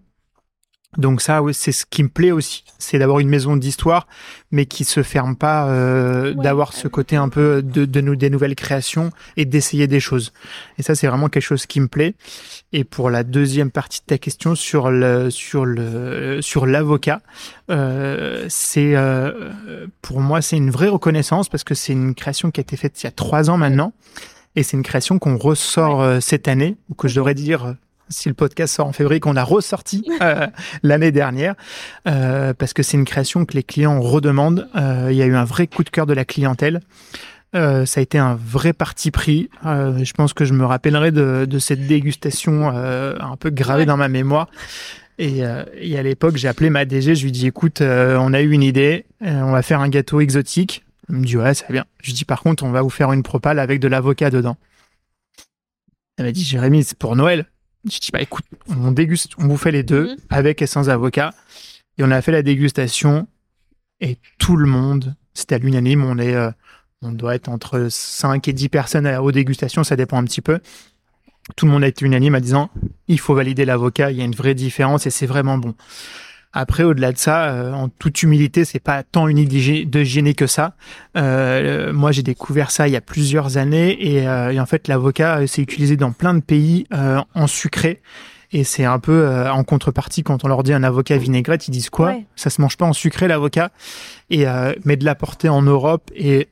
[0.95, 4.07] Donc ça, c'est ce qui me plaît aussi, c'est d'avoir une maison d'histoire,
[4.51, 8.29] mais qui se ferme pas, euh, d'avoir ce côté un peu de, de nous des
[8.29, 10.31] nouvelles créations et d'essayer des choses.
[10.77, 12.15] Et ça, c'est vraiment quelque chose qui me plaît.
[12.71, 17.21] Et pour la deuxième partie de ta question sur le sur le sur l'avocat,
[17.69, 19.51] euh, c'est euh,
[20.01, 23.03] pour moi c'est une vraie reconnaissance parce que c'est une création qui a été faite
[23.03, 23.93] il y a trois ans maintenant.
[24.55, 27.75] Et c'est une création qu'on ressort euh, cette année, ou que je devrais dire
[28.09, 30.47] si le podcast sort en février, qu'on a ressorti euh,
[30.83, 31.55] l'année dernière,
[32.07, 34.67] euh, parce que c'est une création que les clients redemandent.
[34.75, 36.81] Euh, il y a eu un vrai coup de cœur de la clientèle.
[37.53, 39.49] ça a été un vrai parti pris.
[39.63, 44.09] je pense que je me rappellerai de, de cette dégustation un peu gravée dans ma
[44.09, 44.47] mémoire.
[45.19, 45.41] Et,
[45.79, 48.61] et à l'époque, j'ai appelé ma DG, je lui dis écoute, on a eu une
[48.61, 50.83] idée, on va faire un gâteau exotique.
[51.09, 51.85] Il me dit ouais, ça va bien.
[52.01, 54.57] Je lui dis par contre, on va vous faire une propale avec de l'avocat dedans.
[56.17, 57.45] Elle m'a dit Jérémy, c'est pour Noël.
[57.91, 60.17] Je dis, bah écoute, on déguste, on vous fait les deux, mhm.
[60.29, 61.33] avec et sans avocat.
[61.97, 63.27] Et on a fait la dégustation,
[63.99, 66.51] et tout le monde, c'était à l'unanime, on est, euh,
[67.01, 70.59] on doit être entre 5 et 10 personnes aux dégustations, ça dépend un petit peu.
[71.55, 72.69] Tout le monde a été unanime en disant,
[73.07, 75.73] il faut valider l'avocat, il y a une vraie différence et c'est vraiment bon.
[76.59, 80.33] Après, au-delà de ça, euh, en toute humilité, c'est pas tant une idée de gêner
[80.33, 80.73] que ça.
[81.15, 84.87] Euh, moi, j'ai découvert ça il y a plusieurs années et, euh, et en fait,
[84.87, 88.01] l'avocat c'est utilisé dans plein de pays en sucré.
[88.53, 91.91] Et c'est un peu en contrepartie quand on leur dit un avocat vinaigrette, ils disent
[91.91, 92.15] quoi?
[92.35, 93.69] Ça se mange pas en sucré l'avocat.
[94.31, 94.45] Et
[94.83, 96.47] mais de l'apporter en Europe et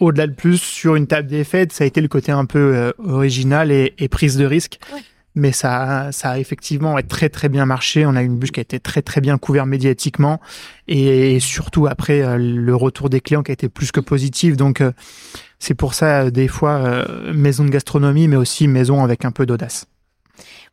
[0.00, 2.92] au-delà de plus sur une table des fêtes, ça a été le côté un peu
[2.98, 4.78] original et, et, prise de risque.
[4.92, 5.00] Ouais
[5.34, 8.06] mais ça, ça a effectivement très très bien marché.
[8.06, 10.40] On a une bûche qui a été très très bien couverte médiatiquement
[10.86, 14.56] et surtout après euh, le retour des clients qui a été plus que positif.
[14.56, 14.92] Donc euh,
[15.58, 19.44] c'est pour ça euh, des fois maison de gastronomie, mais aussi maison avec un peu
[19.44, 19.86] d'audace.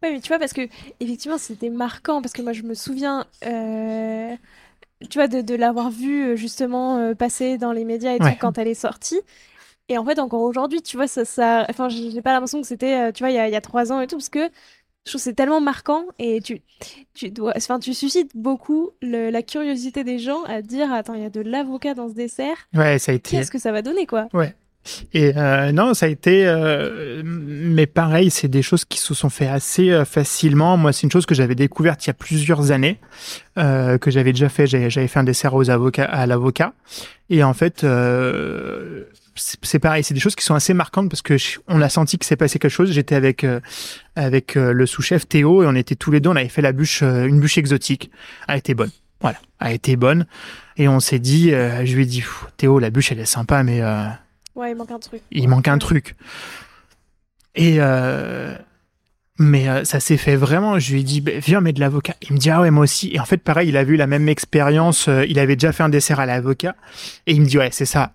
[0.03, 0.67] Oui, mais tu vois parce que
[0.99, 3.25] effectivement c'était marquant parce que moi je me souviens.
[3.41, 8.67] tu vois, de, de l'avoir vue justement passer dans les médias et tout quand elle
[8.67, 9.19] est sortie.
[9.91, 11.65] Et en fait, encore aujourd'hui, tu vois, ça, ça...
[11.69, 13.91] enfin, j'ai pas l'impression que c'était, euh, tu vois, il y a, y a trois
[13.91, 14.49] ans et tout, parce que
[15.05, 16.61] je trouve c'est tellement marquant et tu,
[17.13, 21.25] tu dois, enfin, tu suscites beaucoup la curiosité des gens à dire, attends, il y
[21.25, 22.55] a de l'avocat dans ce dessert.
[22.73, 23.31] Ouais, ça a été.
[23.31, 24.29] Qu'est-ce que ça va donner, quoi?
[24.31, 24.55] Ouais.
[25.13, 29.29] Et euh, non, ça a été, euh, mais pareil, c'est des choses qui se sont
[29.29, 30.77] fait assez euh, facilement.
[30.77, 32.97] Moi, c'est une chose que j'avais découverte il y a plusieurs années,
[33.55, 34.65] que j'avais déjà fait.
[34.67, 36.73] J'avais fait un dessert aux avocats, à l'avocat,
[37.29, 37.85] et en fait,
[39.35, 41.35] c'est pareil, c'est des choses qui sont assez marquantes parce que
[41.67, 42.91] on a senti que s'est passé quelque chose.
[42.91, 43.59] J'étais avec euh,
[44.15, 46.29] avec euh, le sous-chef Théo et on était tous les deux.
[46.29, 48.11] On avait fait la bûche, euh, une bûche exotique.
[48.47, 48.91] Elle était bonne.
[49.21, 50.25] Voilà, elle a été bonne.
[50.77, 52.23] Et on s'est dit, je lui ai dit,
[52.57, 53.83] Théo, la bûche elle est sympa, mais
[54.55, 55.21] ouais, il manque un truc.
[55.29, 56.15] Il manque un truc.
[57.53, 57.79] Et
[59.37, 60.79] mais ça s'est fait vraiment.
[60.79, 62.15] Je lui ai dit, bah, viens, mets de l'avocat.
[62.21, 63.11] Il me dit, ah ouais, moi aussi.
[63.13, 65.07] Et en fait, pareil, il a vu la même expérience.
[65.27, 66.75] il avait déjà fait un dessert à l'avocat.
[67.27, 68.13] Et il me dit, ouais, c'est ça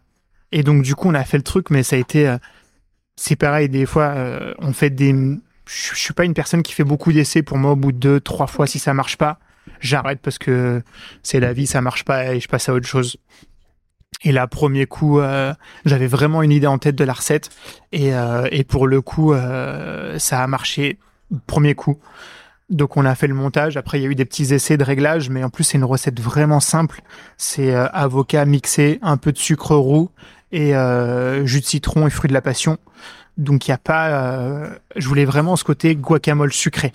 [0.52, 2.28] et donc, du coup, on a fait le truc, mais ça a été.
[2.28, 2.38] Euh,
[3.16, 5.12] c'est pareil, des fois, euh, on fait des.
[5.66, 7.42] Je suis pas une personne qui fait beaucoup d'essais.
[7.42, 9.40] Pour moi, au bout de deux, trois fois, si ça marche pas,
[9.80, 10.82] j'arrête parce que
[11.22, 13.16] c'est la vie, ça marche pas et je passe à autre chose.
[14.22, 15.52] Et là, premier coup, euh,
[15.84, 17.50] j'avais vraiment une idée en tête de la recette.
[17.90, 18.12] Et,
[18.52, 19.34] et pour le coup,
[20.18, 20.98] ça a marché
[21.48, 21.98] premier coup.
[22.70, 23.76] Donc on a fait le montage.
[23.76, 25.84] Après il y a eu des petits essais de réglage, mais en plus c'est une
[25.84, 27.02] recette vraiment simple.
[27.36, 30.10] C'est avocat mixé, un peu de sucre roux,
[30.52, 32.78] et euh, jus de citron et fruits de la passion.
[33.36, 36.92] Donc il y a pas, euh, je voulais vraiment ce côté guacamole sucré.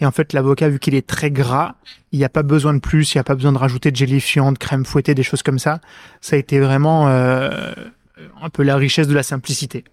[0.00, 1.74] Et en fait, l'avocat, vu qu'il est très gras,
[2.12, 3.96] il n'y a pas besoin de plus, il n'y a pas besoin de rajouter de
[3.96, 5.80] gélifiant, de crème fouettée, des choses comme ça.
[6.20, 7.72] Ça a été vraiment euh,
[8.40, 9.84] un peu la richesse de la simplicité.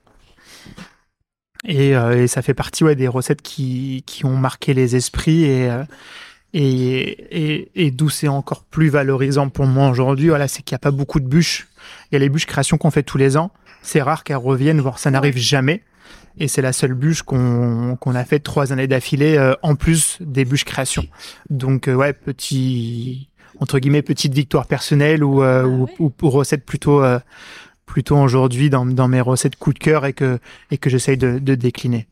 [1.65, 5.69] Et, et ça fait partie ouais, des recettes qui, qui ont marqué les esprits et,
[6.53, 10.77] et, et, et d'où c'est encore plus valorisant pour moi aujourd'hui, voilà, c'est qu'il n'y
[10.77, 11.67] a pas beaucoup de bûches.
[12.11, 13.51] Il y a les bûches création qu'on fait tous les ans.
[13.81, 15.83] C'est rare qu'elles reviennent, voire ça n'arrive jamais.
[16.37, 20.45] Et c'est la seule bûche qu'on a fait trois années d'affilée, euh, en plus des
[20.45, 21.05] bûches création.
[21.49, 25.67] Donc euh, ouais, petit entre guillemets petite victoire personnelle ou, euh, ah
[25.99, 27.03] ou, ou, recette plutôt
[27.85, 30.39] plutôt aujourd'hui dans, dans mes recettes coup de cœur et que
[30.71, 32.07] et que j'essaye de, de décliner.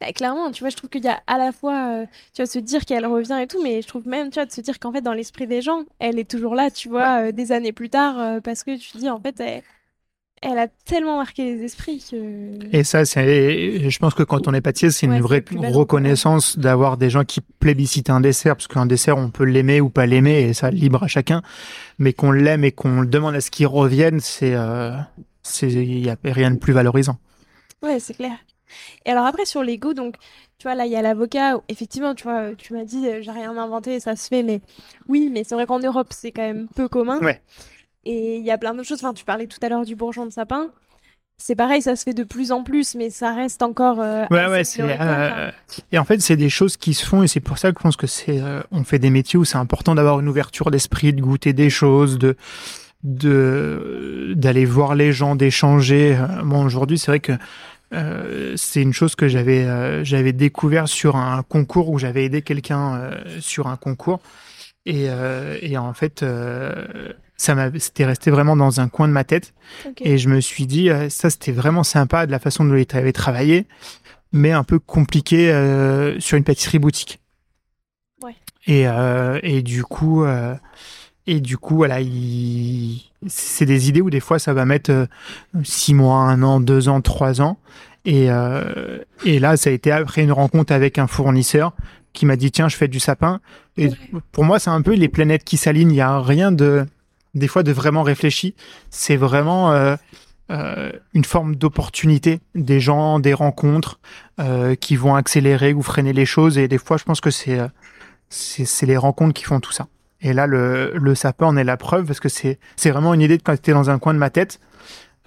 [0.00, 2.46] Bah, clairement, tu vois, je trouve qu'il y a à la fois, euh, tu vois,
[2.46, 4.78] se dire qu'elle revient et tout, mais je trouve même, tu vois, de se dire
[4.78, 7.72] qu'en fait, dans l'esprit des gens, elle est toujours là, tu vois, euh, des années
[7.72, 9.42] plus tard, euh, parce que tu dis, en fait,
[10.40, 12.74] elle, a tellement marqué les esprits que...
[12.74, 16.96] Et ça, c'est, je pense que quand on est pâtissier, c'est une vraie reconnaissance d'avoir
[16.96, 20.40] des gens qui plébiscitent un dessert, parce qu'un dessert, on peut l'aimer ou pas l'aimer,
[20.40, 21.42] et ça, libre à chacun,
[21.98, 24.56] mais qu'on l'aime et qu'on demande à ce qu'il revienne, c'est,
[25.42, 27.18] c'est, il n'y a rien de plus valorisant.
[27.82, 28.38] Ouais, c'est clair.
[29.04, 30.16] Et alors après, sur les goûts, donc,
[30.58, 31.58] tu vois, là, il y a l'avocat.
[31.68, 34.60] Effectivement, tu vois, tu m'as dit, euh, j'ai rien inventé, ça se fait, mais
[35.08, 37.18] oui, mais c'est vrai qu'en Europe, c'est quand même peu commun.
[37.20, 37.40] Ouais.
[38.04, 39.02] Et il y a plein d'autres choses.
[39.02, 40.70] Enfin, tu parlais tout à l'heure du bourgeon de sapin.
[41.38, 44.00] C'est pareil, ça se fait de plus en plus, mais ça reste encore.
[44.00, 44.82] Euh, ouais, ouais, c'est.
[44.82, 45.50] Euh,
[45.90, 47.82] et en fait, c'est des choses qui se font, et c'est pour ça que je
[47.82, 48.42] pense que c'est.
[48.70, 52.18] on fait des métiers où c'est important d'avoir une ouverture d'esprit, de goûter des choses,
[52.18, 52.36] de
[53.02, 56.18] de d'aller voir les gens, d'échanger.
[56.44, 57.32] Bon, aujourd'hui, c'est vrai que
[57.92, 62.42] euh, c'est une chose que j'avais euh, j'avais découvert sur un concours où j'avais aidé
[62.42, 64.20] quelqu'un euh, sur un concours.
[64.86, 65.08] Et,
[65.60, 66.24] et en fait
[67.36, 69.52] ça m'a c'était resté vraiment dans un coin de ma tête.
[70.00, 73.12] Et je me suis dit ça c'était vraiment sympa de la façon dont il avait
[73.12, 73.66] travaillé
[74.32, 75.48] mais un peu compliqué
[76.18, 77.20] sur une pâtisserie boutique.
[78.22, 78.34] Ouais.
[78.66, 78.86] et
[79.42, 80.24] et du coup
[81.30, 85.06] et du coup voilà il c'est des idées où des fois ça va mettre euh,
[85.62, 87.58] six mois, un an, deux ans, trois ans.
[88.06, 91.74] Et, euh, et là, ça a été après une rencontre avec un fournisseur
[92.12, 93.40] qui m'a dit tiens, je fais du sapin.
[93.76, 93.90] Et
[94.32, 95.90] pour moi, c'est un peu les planètes qui s'alignent.
[95.90, 96.86] Il n'y a rien de
[97.34, 98.54] des fois de vraiment réfléchi.
[98.88, 99.96] C'est vraiment euh,
[100.50, 104.00] euh, une forme d'opportunité, des gens, des rencontres
[104.40, 106.58] euh, qui vont accélérer ou freiner les choses.
[106.58, 107.60] Et des fois, je pense que c'est
[108.32, 109.88] c'est les rencontres qui font tout ça.
[110.22, 113.38] Et là, le, le sapin en est la preuve parce que c'est vraiment une idée
[113.38, 114.60] de quand c'était dans un coin de ma tête.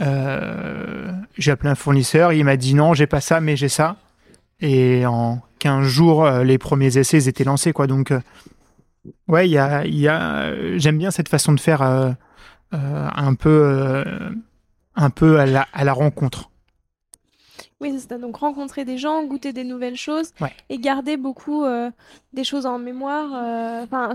[0.01, 3.97] Euh, j'ai appelé un fournisseur, il m'a dit non, j'ai pas ça, mais j'ai ça.
[4.59, 7.87] Et en 15 jours, euh, les premiers essais étaient lancés, quoi.
[7.87, 8.19] Donc, euh,
[9.27, 11.81] ouais, y a, y a, j'aime bien cette façon de faire
[12.71, 14.03] un peu,
[14.95, 16.49] un peu à la, à la rencontre.
[17.83, 18.17] Oui, c'est.
[18.19, 20.51] Donc rencontrer des gens, goûter des nouvelles choses Ouais.
[20.69, 21.91] et garder beaucoup euh,
[22.33, 23.29] des choses en mémoire.
[23.33, 24.13] euh, Enfin,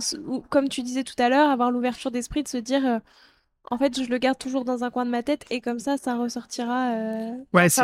[0.51, 2.99] comme tu disais tout à l'heure, avoir l'ouverture d'esprit de se dire, euh,
[3.71, 5.97] en fait, je le garde toujours dans un coin de ma tête et comme ça,
[5.99, 6.91] ça ressortira.
[7.53, 7.83] Ouais, c'est.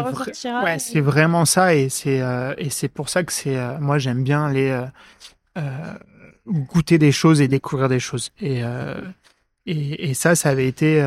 [0.64, 2.22] Ouais, et- vraiment ça et c'est
[2.58, 4.74] et c'est pour ça que c'est moi j'aime bien les
[6.46, 8.62] goûter des choses et découvrir des choses et
[9.66, 11.02] et, et ça ça avait été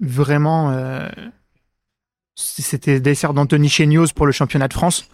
[0.00, 0.70] vraiment
[2.34, 5.08] c'était dessert d'Anthony Chénios pour le championnat de France.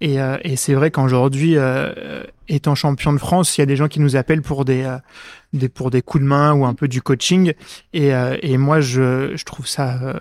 [0.00, 3.76] Et, euh, et c'est vrai qu'aujourd'hui euh, étant champion de France il y a des
[3.76, 4.98] gens qui nous appellent pour des euh,
[5.52, 7.52] des pour des coups de main ou un peu du coaching.
[7.92, 10.18] Et euh, et moi je je trouve ça euh,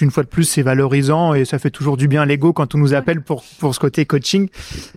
[0.00, 2.74] une fois de plus, c'est valorisant et ça fait toujours du bien à l'ego quand
[2.74, 4.48] on nous appelle pour, pour ce côté coaching.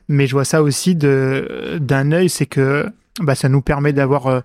[0.08, 2.86] Mais je vois ça aussi de, d'un œil, c'est que
[3.20, 4.42] bah, ça nous permet d'avoir euh,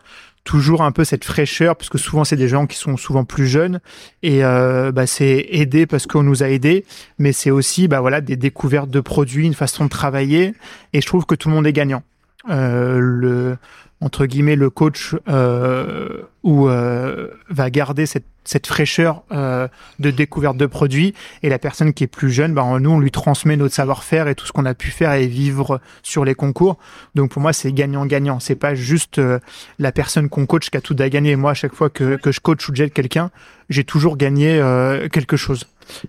[0.47, 3.47] toujours un peu cette fraîcheur, parce que souvent, c'est des gens qui sont souvent plus
[3.47, 3.81] jeunes.
[4.23, 6.87] Et euh, bah, c'est aider parce qu'on nous a aidés,
[7.19, 10.55] mais c'est aussi bah, voilà, des découvertes de produits, une façon de travailler.
[10.95, 12.03] Et je trouve que tout le monde est gagnant.
[12.49, 13.57] Euh, le
[14.01, 20.67] entre guillemets le coach euh, euh, va garder cette, cette fraîcheur euh, de découverte de
[20.67, 24.29] produits et la personne qui est plus jeune, ben, nous on lui transmet notre savoir-faire
[24.29, 26.79] et tout ce qu'on a pu faire et vivre sur les concours.
[27.15, 28.41] Donc pour moi c'est gagnant-gagnant.
[28.41, 29.39] C'est pas juste euh,
[29.79, 31.37] la personne qu'on coach qui a tout à gagner.
[31.37, 33.31] Moi à chaque fois que, je coach ou j'aide quelqu'un,
[33.69, 35.67] j'ai toujours gagné euh, quelque chose.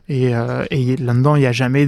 [0.10, 0.32] Et,
[0.72, 1.88] et là-dedans il n'y a jamais,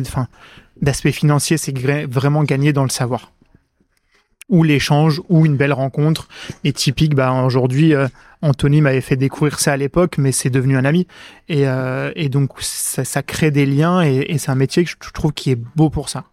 [0.81, 1.75] d'aspect financier, c'est
[2.07, 3.31] vraiment gagner dans le savoir
[4.49, 6.27] ou l'échange ou une belle rencontre.
[6.63, 8.07] Et typique, bah, aujourd'hui, euh,
[8.41, 11.07] Anthony m'avait fait découvrir ça à l'époque, mais c'est devenu un ami.
[11.47, 14.89] Et, euh, et donc, ça, ça crée des liens et, et c'est un métier que
[14.89, 16.25] je trouve qui est beau pour ça.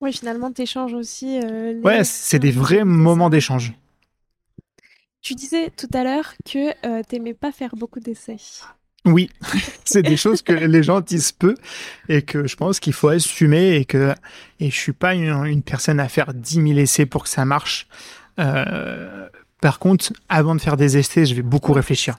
[0.00, 1.38] Oui, finalement, tu échanges aussi.
[1.42, 3.72] euh, les- Ouais, c'est des vrais moments d'échange.
[5.22, 8.36] Tu disais tout à l'heure que euh, t'aimais pas faire beaucoup d'essais.
[9.04, 9.28] Oui,
[9.84, 11.54] c'est des choses que les gens disent peu
[12.08, 14.14] et que je pense qu'il faut assumer et que
[14.60, 17.44] et je suis pas une, une personne à faire 10 000 essais pour que ça
[17.44, 17.86] marche.
[18.38, 19.28] Euh,
[19.64, 22.18] par contre, avant de faire des essais, je vais beaucoup réfléchir.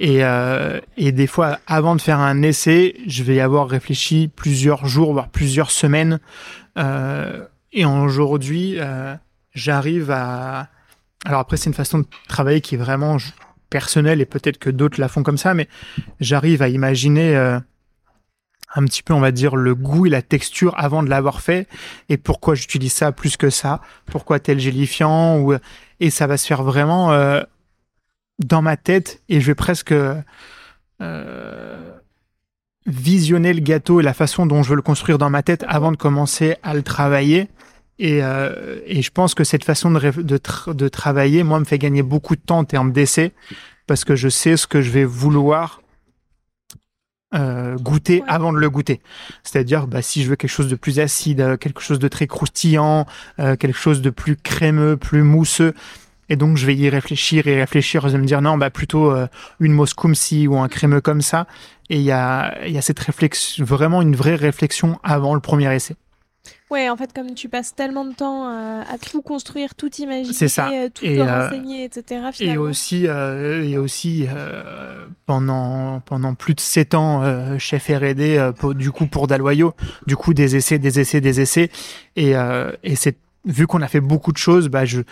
[0.00, 4.28] Et, euh, et des fois, avant de faire un essai, je vais y avoir réfléchi
[4.34, 6.18] plusieurs jours, voire plusieurs semaines.
[6.76, 9.14] Euh, et aujourd'hui, euh,
[9.54, 10.70] j'arrive à...
[11.24, 13.16] Alors après, c'est une façon de travailler qui est vraiment
[13.72, 15.66] personnelle et peut-être que d'autres la font comme ça, mais
[16.20, 17.58] j'arrive à imaginer euh,
[18.76, 21.66] un petit peu, on va dire, le goût et la texture avant de l'avoir fait
[22.08, 25.54] et pourquoi j'utilise ça plus que ça, pourquoi tel gélifiant, ou...
[25.98, 27.12] et ça va se faire vraiment...
[27.12, 27.42] euh,
[28.38, 31.90] dans ma tête et je vais presque euh,
[32.86, 35.92] visionner le gâteau et la façon dont je veux le construire dans ma tête avant
[35.92, 37.48] de commencer à le travailler.
[37.98, 41.64] Et, euh, et je pense que cette façon de, de, tra- de travailler, moi, me
[41.64, 43.32] fait gagner beaucoup de temps en termes d'essai
[43.86, 45.82] parce que je sais ce que je vais vouloir
[47.34, 48.26] euh, goûter Ouais.
[48.28, 49.00] avant de le goûter.
[49.42, 52.26] C'est-à-dire, bah, si je veux quelque chose de plus acide, euh, quelque chose de très
[52.26, 53.06] croustillant,
[53.38, 55.74] euh, quelque chose de plus crémeux, plus mousseux,
[56.28, 58.08] et donc, je vais y réfléchir et réfléchir.
[58.08, 59.26] Je vais me dire, non, bah, plutôt euh,
[59.60, 61.46] une mousse comme ci ou un crémeux comme ça.
[61.90, 65.40] Et il y a, il y a cette réflexion, vraiment une vraie réflexion avant le
[65.40, 65.94] premier essai.
[66.72, 70.32] Ouais, en fait, comme tu passes tellement de temps à, à tout construire, tout imaginer,
[70.32, 70.70] C'est ça.
[70.70, 72.22] euh, tout Et, te euh, renseigner, etc.
[72.30, 72.62] Et Finalement.
[72.62, 78.72] aussi, euh, et aussi euh, pendant, pendant plus de sept ans, euh, chef R&D, euh,
[78.74, 79.74] du coup, pour Daloyo,
[80.06, 81.70] du coup, des essais, des essais, des essais.
[82.16, 85.02] Et, euh, et c'est, vu qu'on a fait beaucoup de choses, bah, je,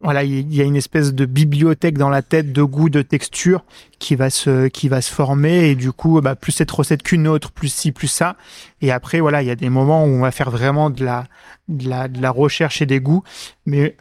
[0.00, 3.64] voilà, il y a une espèce de bibliothèque dans la tête de goût, de texture
[3.98, 7.26] qui va se, qui va se former et du coup, bah, plus cette recette qu'une
[7.26, 8.36] autre, plus ci, plus ça.
[8.82, 11.24] Et après, voilà, il y a des moments où on va faire vraiment de la,
[11.68, 13.24] de la, de la recherche et des goûts,
[13.64, 13.96] mais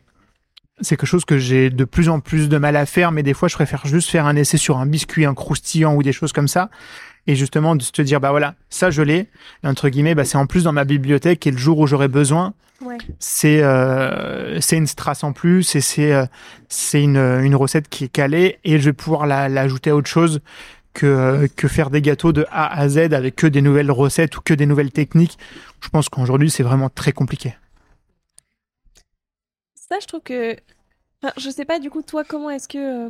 [0.81, 3.34] c'est quelque chose que j'ai de plus en plus de mal à faire, mais des
[3.34, 6.34] fois, je préfère juste faire un essai sur un biscuit, un croustillant ou des choses
[6.34, 6.69] comme ça.
[7.27, 9.27] Et justement, de se dire, bah voilà, ça je l'ai,
[9.63, 12.53] entre guillemets, bah, c'est en plus dans ma bibliothèque et le jour où j'aurai besoin,
[12.81, 12.97] Ouais.
[13.19, 16.25] c'est euh, c'est une strasse en plus et c'est euh,
[16.67, 20.09] c'est une, une recette qui est calée et je vais pouvoir la- l'ajouter à autre
[20.09, 20.41] chose
[20.93, 24.35] que euh, que faire des gâteaux de A à Z avec que des nouvelles recettes
[24.38, 25.38] ou que des nouvelles techniques.
[25.81, 27.55] Je pense qu'aujourd'hui c'est vraiment très compliqué.
[29.75, 30.53] Ça, je trouve que.
[31.23, 33.09] Enfin, je sais pas, du coup, toi, comment est-ce que.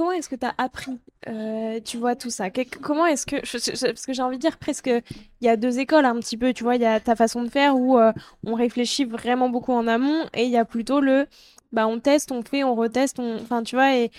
[0.00, 2.48] Euh, Comment est-ce que tu as appris, euh, tu vois, tout ça?
[2.80, 3.36] Comment est-ce que.
[3.36, 6.52] Parce que j'ai envie de dire presque il y a deux écoles un petit peu,
[6.52, 7.98] tu vois, il y a ta façon de faire où
[8.44, 11.26] on réfléchit vraiment beaucoup en amont et il y a plutôt le
[11.72, 13.36] bah on teste, on fait, on reteste, on...
[13.36, 14.10] enfin tu vois, et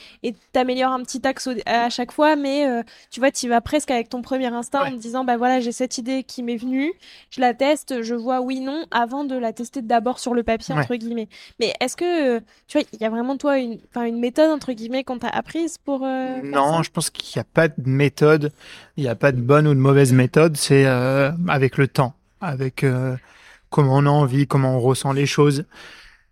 [0.54, 4.10] t'améliores un petit axe à chaque fois, mais euh, tu vois, tu vas presque avec
[4.10, 6.94] ton premier instinct en te disant, bah voilà, j'ai cette idée qui m'est venue,
[7.30, 10.74] je la teste, je vois oui, non, avant de la tester d'abord sur le papier,
[10.74, 11.28] entre guillemets.
[11.60, 15.04] Mais est-ce que, tu vois, il y a vraiment toi une, une méthode, entre guillemets,
[15.04, 16.02] qu'on t'a apprise pour...
[16.04, 18.52] Euh, non, je pense qu'il n'y a pas de méthode,
[18.98, 22.14] il n'y a pas de bonne ou de mauvaise méthode, c'est euh, avec le temps,
[22.40, 22.86] avec
[23.70, 25.66] comment on a envie, comment on ressent les choses.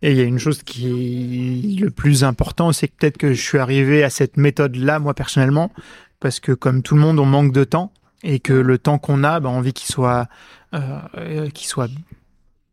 [0.02, 3.34] Et il y a une chose qui est le plus important, c'est que peut-être que
[3.34, 5.72] je suis arrivé à cette méthode-là, moi personnellement,
[6.20, 7.92] parce que comme tout le monde, on manque de temps
[8.24, 10.28] et que le temps qu'on a, bah, on envie qu'il soit,
[10.74, 11.90] euh, qu'il soit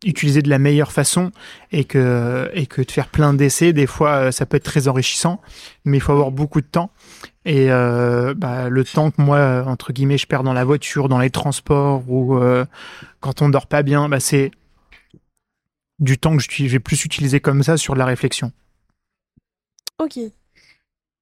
[0.05, 1.31] utilisé de la meilleure façon
[1.71, 4.87] et que et que de faire plein d'essais, des fois, euh, ça peut être très
[4.87, 5.41] enrichissant,
[5.85, 6.91] mais il faut avoir beaucoup de temps.
[7.45, 11.19] Et euh, bah, le temps que moi, entre guillemets, je perds dans la voiture, dans
[11.19, 12.65] les transports ou euh,
[13.21, 14.51] quand on dort pas bien, bah, c'est
[15.99, 18.51] du temps que je vais plus utiliser comme ça sur la réflexion.
[19.99, 20.19] Ok.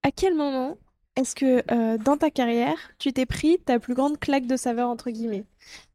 [0.04, 0.78] À quel moment
[1.16, 4.90] est-ce que euh, dans ta carrière, tu t'es pris ta plus grande claque de saveur,
[4.90, 5.46] entre guillemets?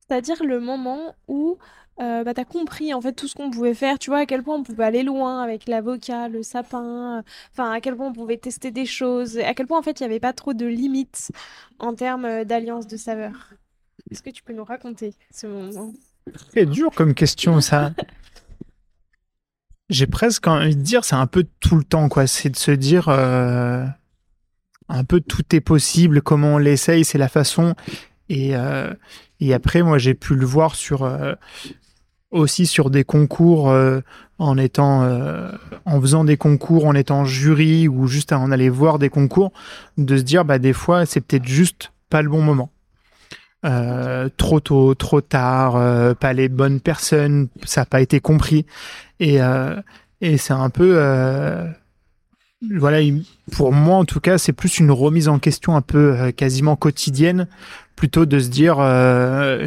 [0.08, 1.58] C'est-à-dire le moment où
[2.00, 4.26] euh, bah, tu as compris en fait tout ce qu'on pouvait faire, tu vois, à
[4.26, 8.12] quel point on pouvait aller loin avec l'avocat, le sapin, enfin à quel point on
[8.12, 10.64] pouvait tester des choses, à quel point en fait il n'y avait pas trop de
[10.66, 11.30] limites
[11.78, 13.50] en termes euh, d'alliance de saveurs.
[14.10, 15.92] Est-ce que tu peux nous raconter ce moment?
[16.54, 17.92] C'est dur comme question ça.
[19.90, 22.28] J'ai presque envie de dire, c'est un peu tout le temps, quoi.
[22.28, 23.84] C'est de se dire, euh,
[24.88, 27.74] un peu tout est possible, comment on l'essaye, c'est la façon.
[28.28, 28.94] Et, euh,
[29.40, 31.34] et après, moi, j'ai pu le voir sur euh,
[32.30, 33.74] aussi sur des concours
[34.38, 35.02] en étant,
[35.84, 39.52] en faisant des concours, en étant jury ou juste en aller voir des concours,
[39.98, 42.70] de se dire, bah des fois, c'est peut-être juste pas le bon moment.
[44.36, 48.64] trop tôt, trop tard, pas les bonnes personnes, ça n'a pas été compris.
[49.20, 49.76] Et, euh,
[50.20, 51.68] et c'est un peu, euh,
[52.74, 52.98] voilà,
[53.52, 56.74] pour moi en tout cas, c'est plus une remise en question un peu euh, quasiment
[56.74, 57.46] quotidienne,
[57.96, 58.78] plutôt de se dire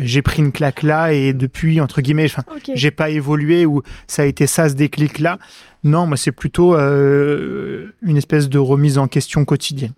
[0.04, 2.28] j'ai pris une claque là et depuis entre guillemets,
[2.74, 5.38] j'ai pas évolué ou ça a été ça ce déclic là.
[5.84, 9.94] Non, moi c'est plutôt une espèce de remise en question quotidienne.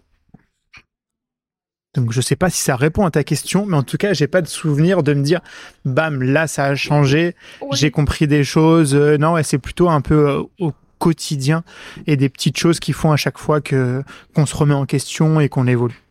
[1.96, 4.28] Donc je sais pas si ça répond à ta question, mais en tout cas, j'ai
[4.28, 5.40] pas de souvenir de me dire,
[5.86, 7.36] bam, là ça a changé,
[7.72, 8.94] j'ai compris des choses.
[8.94, 11.64] Euh, non, ouais, c'est plutôt un peu euh, au quotidien
[12.06, 14.04] et des petites choses qui font à chaque fois que
[14.34, 16.02] qu'on se remet en question et qu'on évolue.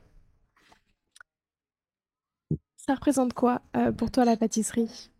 [2.77, 5.11] Ça représente quoi euh, pour toi la pâtisserie?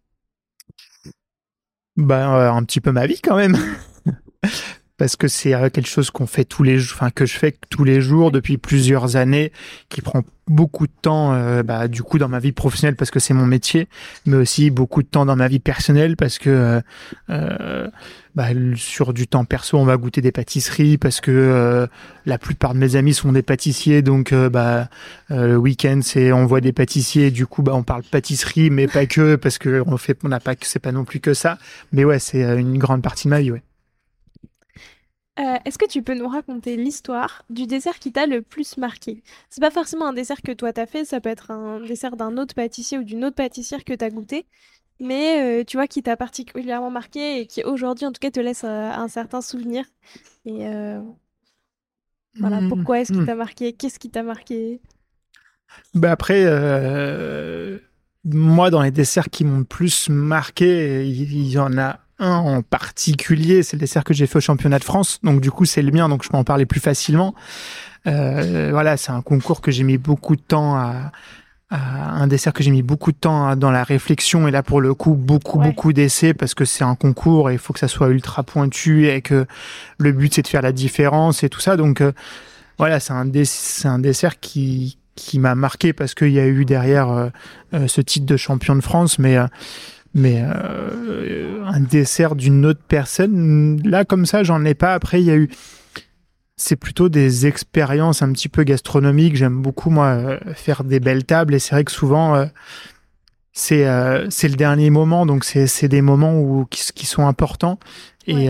[1.97, 3.57] Ben un petit peu ma vie quand même.
[4.97, 8.01] parce que c'est quelque chose qu'on fait tous les enfin que je fais tous les
[8.01, 9.53] jours depuis plusieurs années,
[9.89, 13.19] qui prend beaucoup de temps, euh, bah, du coup dans ma vie professionnelle parce que
[13.19, 13.89] c'est mon métier,
[14.27, 16.81] mais aussi beaucoup de temps dans ma vie personnelle parce que euh,
[17.31, 17.89] euh
[18.35, 21.87] bah, sur du temps perso on va goûter des pâtisseries parce que euh,
[22.27, 24.89] la plupart de mes amis sont des pâtissiers, donc bah
[25.31, 29.07] le week-end c'est on voit des pâtissiers, du coup bah on parle pâtisserie mais pas
[29.07, 31.59] que parce que on fait on n'a pas que c'est pas non plus que ça,
[31.93, 33.63] mais ouais c'est une grande partie de ma vie ouais.
[35.41, 39.23] Euh, est-ce que tu peux nous raconter l'histoire du dessert qui t'a le plus marqué?
[39.51, 42.39] C'est pas forcément un dessert que toi t'as fait, ça peut être un dessert d'un
[42.39, 44.47] autre pâtissier ou d'une autre pâtissière que t'as goûté,
[45.01, 48.39] mais euh, tu vois qui t'a particulièrement marqué et qui aujourd'hui en tout cas te
[48.39, 49.87] laisse euh, un certain souvenir.
[50.45, 50.67] Et
[52.39, 53.27] voilà, mmh, pourquoi est-ce qu'il mmh.
[53.27, 53.73] t'a marqué?
[53.73, 54.81] Qu'est-ce qui t'a marqué?
[55.95, 56.45] Bah après,
[58.25, 62.63] moi dans les desserts qui m'ont le plus marqué, il y en a un en
[62.63, 65.19] particulier, c'est le dessert que j'ai fait au championnat de France.
[65.23, 67.35] Donc du coup, c'est le mien, donc je peux en parler plus facilement.
[68.07, 71.13] Euh, voilà, c'est un concours que j'ai mis beaucoup de temps à,
[71.71, 74.95] un dessert que j'ai mis beaucoup de temps dans la réflexion et là pour le
[74.95, 78.11] coup beaucoup beaucoup d'essais parce que c'est un concours et il faut que ça soit
[78.11, 79.47] ultra pointu et que
[79.99, 82.13] le but c'est de faire la différence et tout ça donc euh,
[82.79, 83.25] voilà c'est un
[83.99, 87.11] dessert qui qui m'a marqué parce qu'il y a eu derrière
[87.73, 89.37] euh, ce titre de champion de France mais
[90.15, 94.95] mais euh, un dessert d'une autre personne, là comme ça, j'en ai pas.
[94.95, 95.51] Après, il y a eu,
[96.57, 99.35] c'est plutôt des expériences un petit peu gastronomiques.
[99.35, 102.47] J'aime beaucoup moi euh, faire des belles tables et c'est vrai que souvent euh,
[103.53, 103.87] c'est
[104.31, 107.79] c'est le dernier moment, donc c'est c'est des moments où qui, qui sont importants
[108.27, 108.49] et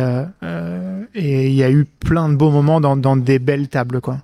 [1.15, 4.19] et il y a eu plein de beaux moments dans dans des belles tables quoi.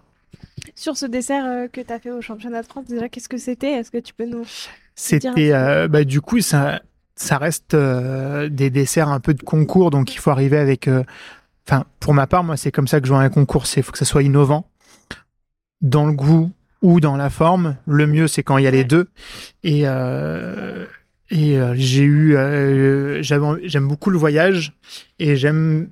[0.74, 3.72] Sur ce dessert que tu as fait au championnat de France, déjà, qu'est-ce que c'était?
[3.72, 4.44] Est-ce que tu peux nous.
[4.94, 5.52] C'était,
[5.88, 6.80] bah, du coup, ça,
[7.20, 10.88] ça reste euh, des desserts un peu de concours, donc il faut arriver avec.
[10.88, 11.04] Euh,
[11.68, 13.66] enfin, pour ma part, moi, c'est comme ça que je vois un concours.
[13.66, 14.70] C'est faut que ça soit innovant
[15.82, 16.50] dans le goût
[16.80, 17.76] ou dans la forme.
[17.86, 19.08] Le mieux, c'est quand il y a les deux.
[19.62, 20.86] Et euh,
[21.30, 22.36] et j'ai eu,
[23.22, 24.72] j'aime beaucoup le voyage
[25.20, 25.88] et j'aime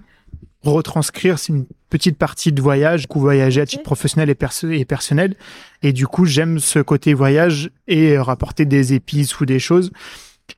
[0.62, 5.36] retranscrire une petite partie de voyage, coup voyager à titre professionnel et, et personnel.
[5.82, 9.92] Et du coup, j'aime ce côté voyage et rapporter des épices ou des choses.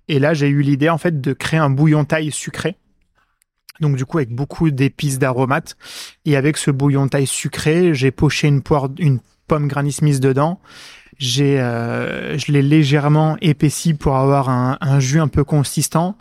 [0.09, 2.77] Et là, j'ai eu l'idée en fait de créer un bouillon taille sucré.
[3.81, 5.77] Donc du coup, avec beaucoup d'épices d'aromates.
[6.25, 10.61] Et avec ce bouillon taille sucré, j'ai poché une pomme Granny Smith dedans.
[11.19, 16.17] J'ai, euh, je l'ai légèrement épaissi pour avoir un jus un peu consistant.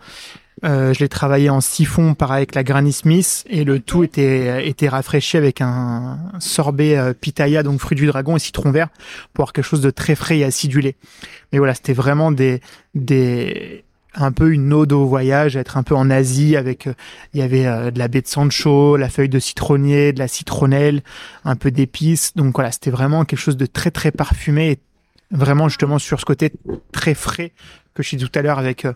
[0.66, 4.68] Euh, je l'ai travaillé en siphon, pareil avec la Granny Smith, et le tout était
[4.68, 8.90] était rafraîchi avec un sorbet euh, pitaya, donc fruit du dragon et citron vert,
[9.34, 10.96] pour avoir quelque chose de très frais et acidulé.
[11.52, 12.62] Mais voilà, c'était vraiment des
[12.94, 13.86] des
[14.16, 16.94] un peu une ode au voyage, être un peu en Asie avec euh,
[17.34, 21.04] il y avait de la baie de Sancho, la feuille de citronnier, de la citronnelle,
[21.46, 22.36] un peu d'épices.
[22.36, 24.80] Donc voilà, c'était vraiment quelque chose de très très parfumé et
[25.32, 26.52] vraiment justement sur ce côté
[26.92, 27.54] très frais
[28.04, 28.94] que je dis tout à l'heure avec euh,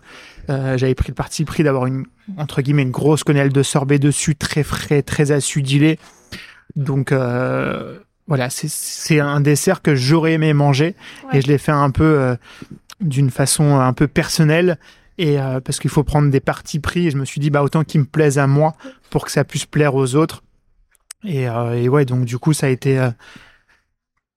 [0.50, 2.04] euh, j'avais pris le parti pris d'avoir une
[2.36, 5.98] entre guillemets une grosse quenelle de sorbet dessus très frais très acidulé.
[6.76, 10.94] Donc euh, voilà c'est un dessert que j'aurais aimé manger.
[11.32, 12.36] Et je l'ai fait un peu
[13.00, 14.78] d'une façon un peu personnelle.
[15.16, 17.06] Et parce qu'il faut prendre des parties pris.
[17.06, 18.74] Et je me suis dit bah autant qu'il me plaise à moi
[19.10, 20.42] pour que ça puisse plaire aux autres.
[21.24, 23.10] Et, et ouais donc du coup ça a été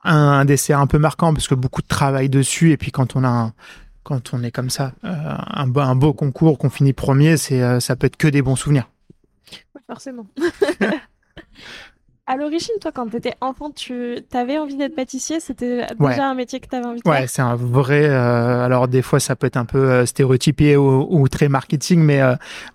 [0.03, 2.71] un, dessert un peu marquant parce que beaucoup de travail dessus.
[2.71, 3.53] Et puis quand on a un,
[4.07, 7.81] quand on est comme ça, euh, un, un, beau concours qu'on finit premier, c'est euh,
[7.81, 8.89] ça peut être que des bons souvenirs.
[9.85, 10.25] forcément.
[12.25, 15.41] à l'origine, toi, quand tu étais enfant, tu avais envie d'être pâtissier?
[15.41, 17.19] C'était déjà un métier que tu avais envie de faire?
[17.19, 18.05] Ouais, c'est un vrai.
[18.05, 22.21] Euh, alors, des fois, ça peut être un peu stéréotypé ou, très marketing, mais,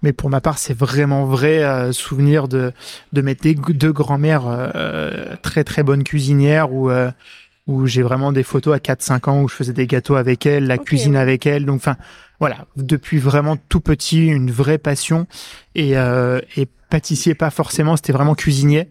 [0.02, 2.72] mais pour ma part, c'est vraiment vrai souvenir de,
[3.14, 4.70] de mes deux grands-mères
[5.40, 6.90] très, très bonnes cuisinières ou
[7.66, 10.66] où j'ai vraiment des photos à 4-5 ans où je faisais des gâteaux avec elle,
[10.66, 11.64] la cuisine avec elle.
[11.64, 11.96] Donc, enfin,
[12.40, 15.26] voilà, depuis vraiment tout petit, une vraie passion.
[15.74, 18.88] Et, euh, et pâtissier, pas forcément, c'était vraiment cuisinier.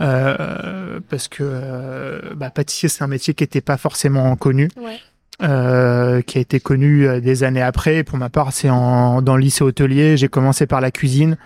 [0.00, 4.70] Euh, parce que euh, bah, pâtissier, c'est un métier qui était pas forcément connu.
[4.76, 4.98] Ouais.
[5.42, 8.04] Euh, qui a été connu euh, des années après.
[8.04, 10.16] Pour ma part, c'est en dans le lycée hôtelier.
[10.16, 11.36] J'ai commencé par la cuisine.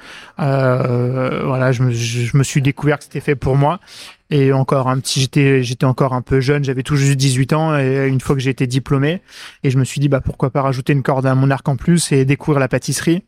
[0.41, 3.81] Euh, voilà, je me, je me suis découvert que c'était fait pour moi.
[4.29, 6.65] Et encore un petit, j'étais j'étais encore un peu jeune.
[6.65, 7.79] J'avais tout juste 18 ans.
[7.79, 9.23] Et une fois que j'ai été diplômé,
[9.65, 11.77] et je me suis dit bah pourquoi pas rajouter une corde à mon arc en
[11.77, 13.25] plus et découvrir la pâtisserie.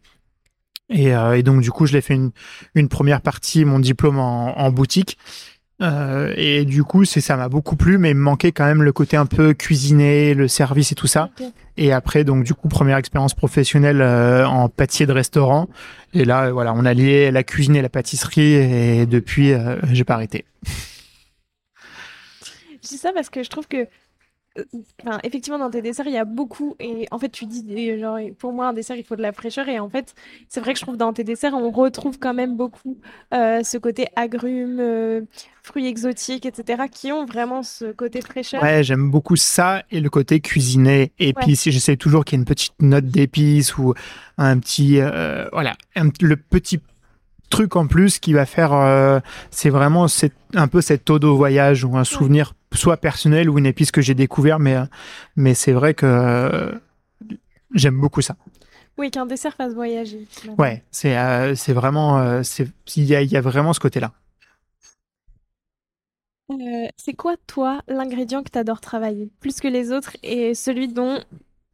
[0.91, 2.33] Et, euh, et donc du coup, je l'ai fait une,
[2.75, 5.17] une première partie, mon diplôme en, en boutique.
[5.83, 8.83] Euh, et du coup, c'est ça m'a beaucoup plu, mais il me manquait quand même
[8.83, 11.31] le côté un peu cuisiné, le service et tout ça.
[11.77, 15.69] Et après, donc du coup, première expérience professionnelle euh, en pâtissier de restaurant.
[16.13, 20.05] Et là, voilà, on a lié la cuisine et la pâtisserie, et depuis, euh, j'ai
[20.05, 20.45] pas arrêté.
[22.83, 23.87] Je dis ça parce que je trouve que
[25.05, 26.77] Enfin, effectivement, dans tes desserts, il y a beaucoup.
[26.81, 29.69] Et en fait, tu dis, genre, pour moi, un dessert, il faut de la fraîcheur.
[29.69, 30.15] Et en fait,
[30.49, 32.99] c'est vrai que je trouve dans tes desserts, on retrouve quand même beaucoup
[33.35, 35.23] euh, ce côté agrumes, euh,
[35.63, 38.63] fruits exotiques, etc., qui ont vraiment ce côté fraîcheur.
[38.63, 41.69] Ouais, j'aime beaucoup ça et le côté cuisiné, épices.
[41.69, 43.95] J'essaie toujours qu'il y ait une petite note d'épices ou
[44.39, 45.75] un petit, euh, voilà,
[46.21, 46.81] le petit
[47.51, 50.07] truc en plus qui va faire, c'est vraiment
[50.55, 54.01] un peu cette ode au voyage ou un souvenir soit personnel ou une épice que
[54.01, 54.85] j'ai découvert, mais, euh,
[55.37, 56.73] mais c'est vrai que euh,
[57.75, 58.37] j'aime beaucoup ça.
[58.99, 60.27] Oui, qu'un dessert fasse voyager.
[60.59, 62.41] Ouais, c'est euh, c'est vraiment,
[62.97, 64.13] il y a, y a, vraiment ce côté-là.
[66.97, 71.21] c'est quoi, toi, l'ingrédient que tu adores travailler, plus que les autres, et celui dont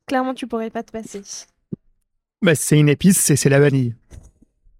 [0.07, 1.23] clairement tu pourrais pas te passer?
[2.43, 3.95] Bah, C'est une épice, c'est la vanille.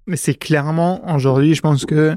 [0.07, 2.17] Mais c'est clairement, aujourd'hui, je pense que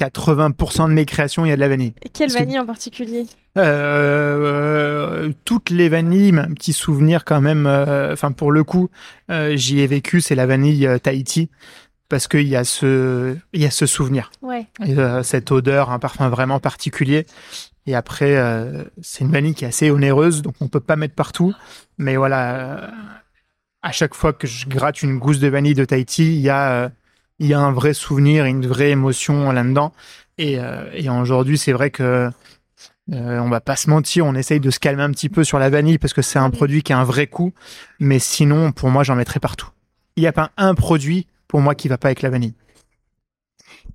[0.00, 1.92] 80% de mes créations, il y a de la vanille.
[2.02, 3.26] Et quelle vanille en particulier?
[3.58, 7.66] Euh, euh, Toutes les vanilles, un petit souvenir quand même.
[7.66, 8.88] Euh, enfin, pour le coup,
[9.28, 10.20] j'y ai vécu.
[10.20, 11.50] C'est la vanille Tahiti
[12.08, 14.30] parce qu'il y a ce, il y a ce souvenir.
[14.42, 14.66] Ouais.
[15.22, 17.26] cette odeur, un parfum vraiment particulier.
[17.86, 18.36] Et après,
[19.02, 21.54] c'est une vanille qui est assez onéreuse, donc on peut pas mettre partout.
[21.98, 22.90] Mais voilà,
[23.82, 26.90] à chaque fois que je gratte une gousse de vanille de Tahiti, il y a
[27.40, 29.92] il y a un vrai souvenir, une vraie émotion là-dedans.
[30.38, 32.30] Et, euh, aujourd'hui, c'est vrai que
[33.12, 35.58] euh, on va pas se mentir, on essaye de se calmer un petit peu sur
[35.58, 37.52] la vanille parce que c'est un produit qui a un vrai coût.
[37.98, 39.70] Mais sinon, pour moi, j'en mettrais partout.
[40.16, 42.54] Il n'y a pas un produit pour moi qui va pas avec la vanille.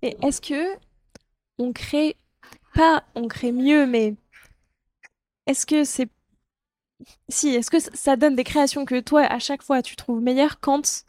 [0.02, 0.76] Et est-ce que
[1.60, 2.18] on crée
[2.74, 4.16] pas, on crée mieux, mais
[5.46, 6.10] est-ce que c'est
[7.30, 10.60] si, est-ce que ça donne des créations que toi, à chaque fois, tu trouves meilleures
[10.60, 11.06] quand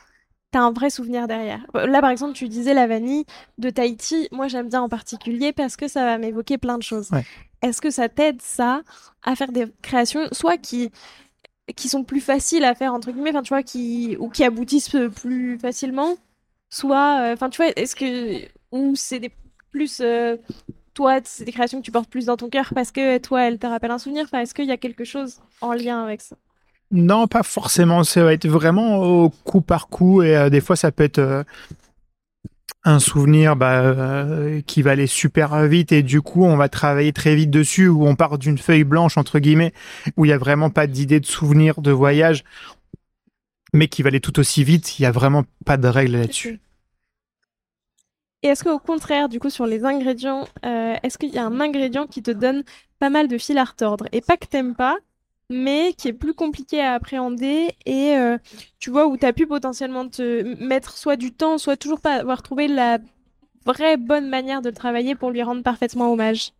[0.50, 1.66] t'as un vrai souvenir derrière.
[1.74, 3.24] Là, par exemple, tu disais la vanille
[3.58, 4.28] de Tahiti.
[4.32, 7.10] Moi, j'aime bien en particulier parce que ça va m'évoquer plein de choses.
[7.62, 8.82] Est-ce que ça t'aide, ça,
[9.22, 10.90] à faire des créations, soit qui
[11.74, 14.96] qui sont plus faciles à faire entre guillemets, enfin tu vois, qui ou qui aboutissent
[15.16, 16.16] plus facilement,
[16.70, 19.32] soit, enfin tu vois, est-ce que ou c'est des
[19.72, 20.00] plus
[20.94, 23.58] toi, c'est des créations que tu portes plus dans ton cœur parce que toi, elle
[23.58, 24.24] te rappelle un souvenir?
[24.24, 26.36] Enfin, est-ce qu'il y a quelque chose en lien avec ça?
[26.90, 28.04] Non, pas forcément.
[28.04, 31.18] Ça va être vraiment au coup par coup et euh, des fois, ça peut être
[31.18, 31.42] euh,
[32.84, 37.12] un souvenir bah, euh, qui va aller super vite et du coup, on va travailler
[37.12, 39.72] très vite dessus où on part d'une feuille blanche entre guillemets
[40.16, 42.44] où il y a vraiment pas d'idée de souvenir de voyage,
[43.72, 45.00] mais qui va aller tout aussi vite.
[45.00, 46.60] Il y a vraiment pas de règle là-dessus.
[48.42, 52.06] Et est-ce qu'au contraire, du coup, sur les ingrédients, est-ce qu'il y a un ingrédient
[52.06, 52.62] qui te donne
[53.00, 54.06] pas mal de fil à retordre?
[54.12, 54.98] Et pas que t'aimes pas,
[55.50, 58.38] mais qui est plus compliqué à appréhender et euh,
[58.78, 62.14] tu vois, où tu as pu potentiellement te mettre soit du temps, soit toujours pas
[62.14, 62.98] avoir trouvé la
[63.64, 66.52] vraie bonne manière de le travailler pour lui rendre parfaitement hommage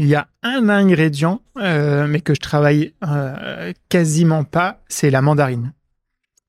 [0.00, 2.94] Il y a un ingrédient, euh, mais que je travaille
[3.88, 5.72] quasiment pas, c'est la mandarine.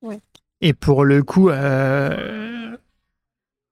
[0.04, 0.20] Ouais.
[0.62, 2.78] Et pour le coup, euh,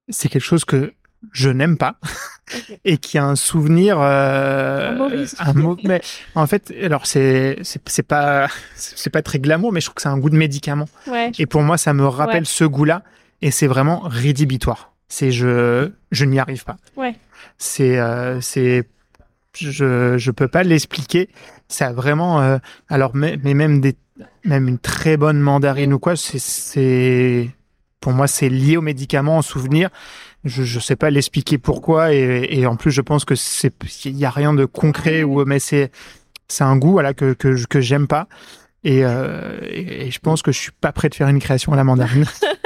[0.10, 0.94] c'est quelque chose que
[1.32, 1.96] je n'aime pas
[2.86, 6.02] et qui a un souvenir, euh, un mais
[6.36, 10.10] en fait, alors c'est c'est pas c'est pas très glamour, mais je trouve que c'est
[10.10, 10.88] un goût de médicament.
[11.08, 11.32] Ouais.
[11.40, 13.04] Et pour moi, ça me rappelle ce goût-là
[13.42, 14.94] et c'est vraiment rédhibitoire.
[15.10, 16.78] C'est je je n'y arrive pas.
[16.96, 17.16] Ouais.
[17.58, 18.88] C'est euh, c'est
[19.58, 21.30] je je peux pas l'expliquer.
[21.68, 22.58] Ça a vraiment euh,
[22.90, 23.96] alors mais, mais même des
[24.44, 27.50] même une très bonne mandarine ou quoi, c'est,
[28.00, 29.90] pour moi, c'est lié au médicament, en souvenir.
[30.44, 33.74] Je ne sais pas l'expliquer pourquoi et, en plus, je pense que c'est,
[34.06, 35.92] il y a rien de concret ou mais c'est,
[36.48, 38.28] c'est un goût voilà que que, que j'aime pas
[38.86, 41.84] euh, et, je pense que je suis pas prêt de faire une création à la
[41.84, 42.26] mandarine.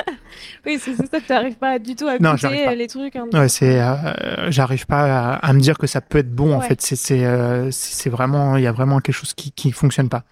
[0.65, 3.15] oui, c'est ça que tu n'arrives pas du tout à goûter les trucs.
[3.15, 3.27] Hein.
[3.33, 6.81] Ouais, c'est, euh, j'arrive pas à, me dire que ça peut être bon en fait.
[6.81, 10.23] C'est, c'est, euh, c'est vraiment, il y a vraiment quelque chose qui qui fonctionne pas.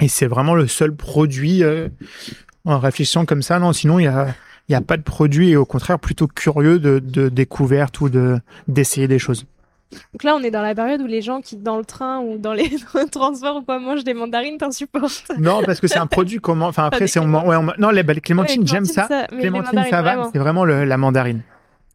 [0.00, 1.88] Et c'est vraiment le seul produit, euh,
[2.64, 4.34] en réfléchissant comme ça, non, sinon il y a,
[4.68, 8.38] y a pas de produit et au contraire plutôt curieux de, de découverte ou de
[8.68, 9.46] d'essayer des choses.
[10.12, 12.38] Donc là, on est dans la période où les gens qui, dans le train ou
[12.38, 12.70] dans les
[13.12, 15.30] transports ou quoi, mangent des mandarines, t'insupportent.
[15.38, 16.66] Non, parce que c'est un produit comment.
[16.66, 17.20] Enfin, après, c'est.
[17.20, 19.06] Ouais, non, les, bah, les clémentines, j'aime ça.
[19.06, 20.28] ça clémentine, ça va.
[20.32, 21.42] C'est vraiment le, la mandarine.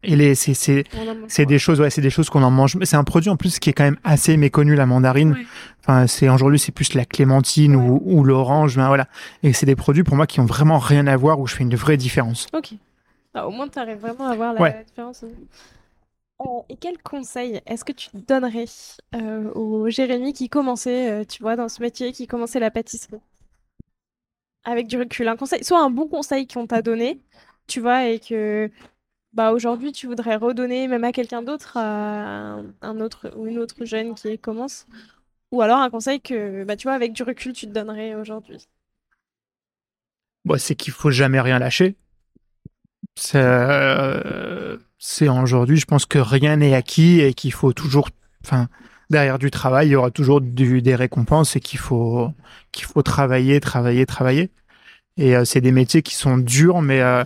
[0.04, 0.84] Et les, c'est, c'est,
[1.28, 2.76] c'est des choses, ouais, c'est des choses qu'on en mange.
[2.82, 5.36] C'est un produit en plus qui est quand même assez méconnu, la mandarine.
[5.80, 9.06] Enfin, c'est aujourd'hui, c'est plus la clémentine ou, ou l'orange, ben voilà.
[9.42, 11.62] Et c'est des produits pour moi qui ont vraiment rien à voir où je fais
[11.62, 12.46] une vraie différence.
[12.52, 12.74] Ok.
[13.34, 15.24] Ah, au moins, tu arrives vraiment à voir la, différence.
[15.24, 18.66] Euh, et quel conseil est-ce que tu donnerais
[19.14, 23.20] euh, au Jérémy qui commençait, euh, tu vois, dans ce métier, qui commençait la pâtisserie?
[24.64, 27.20] Avec du recul, un conseil, soit un bon conseil qu'on t'a donné,
[27.66, 28.70] tu vois, et que
[29.32, 33.84] bah aujourd'hui tu voudrais redonner même à quelqu'un d'autre, à un, autre ou une autre
[33.84, 34.86] jeune qui commence,
[35.50, 38.68] ou alors un conseil que bah tu vois avec du recul tu te donnerais aujourd'hui?
[40.44, 41.96] Bon, c'est qu'il faut jamais rien lâcher.
[43.14, 44.78] C'est euh,
[45.20, 48.08] aujourd'hui, je pense que rien n'est acquis et qu'il faut toujours,
[48.44, 48.68] enfin,
[49.10, 52.32] derrière du travail, il y aura toujours des récompenses et qu'il faut
[52.72, 54.50] qu'il faut travailler, travailler, travailler.
[55.16, 57.24] Et euh, c'est des métiers qui sont durs, mais euh,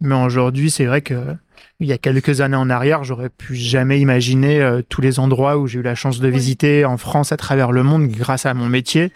[0.00, 1.36] mais aujourd'hui, c'est vrai que
[1.80, 5.58] il y a quelques années en arrière, j'aurais pu jamais imaginer euh, tous les endroits
[5.58, 8.54] où j'ai eu la chance de visiter en France à travers le monde grâce à
[8.54, 9.12] mon métier,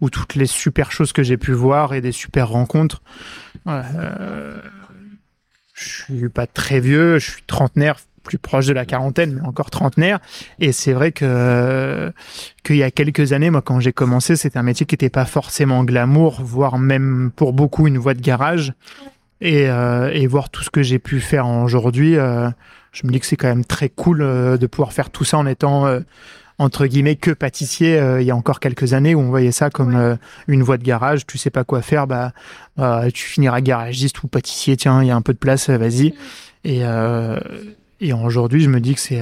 [0.00, 3.02] ou toutes les super choses que j'ai pu voir et des super rencontres.
[3.66, 4.60] Euh,
[5.74, 9.70] je suis pas très vieux, je suis trentenaire, plus proche de la quarantaine, mais encore
[9.70, 10.18] trentenaire.
[10.58, 12.12] Et c'est vrai que
[12.64, 15.24] qu'il y a quelques années, moi, quand j'ai commencé, c'était un métier qui n'était pas
[15.24, 18.74] forcément glamour, voire même pour beaucoup une voie de garage.
[19.40, 22.48] Et, euh, et voir tout ce que j'ai pu faire aujourd'hui, euh,
[22.92, 25.36] je me dis que c'est quand même très cool euh, de pouvoir faire tout ça
[25.36, 26.00] en étant euh,
[26.58, 30.16] entre guillemets que pâtissier il y a encore quelques années où on voyait ça comme
[30.48, 31.26] une voie de garage.
[31.26, 32.32] Tu sais pas quoi faire bah,
[33.12, 34.74] tu finiras garagiste ou pâtissier.
[34.78, 36.14] Tiens il y a un peu de place vas-y.
[36.64, 36.80] Et
[38.00, 39.20] et aujourd'hui je me dis que c'est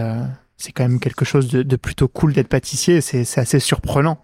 [0.56, 3.00] c'est quand même quelque chose de, de plutôt cool d'être pâtissier.
[3.00, 4.20] C'est assez surprenant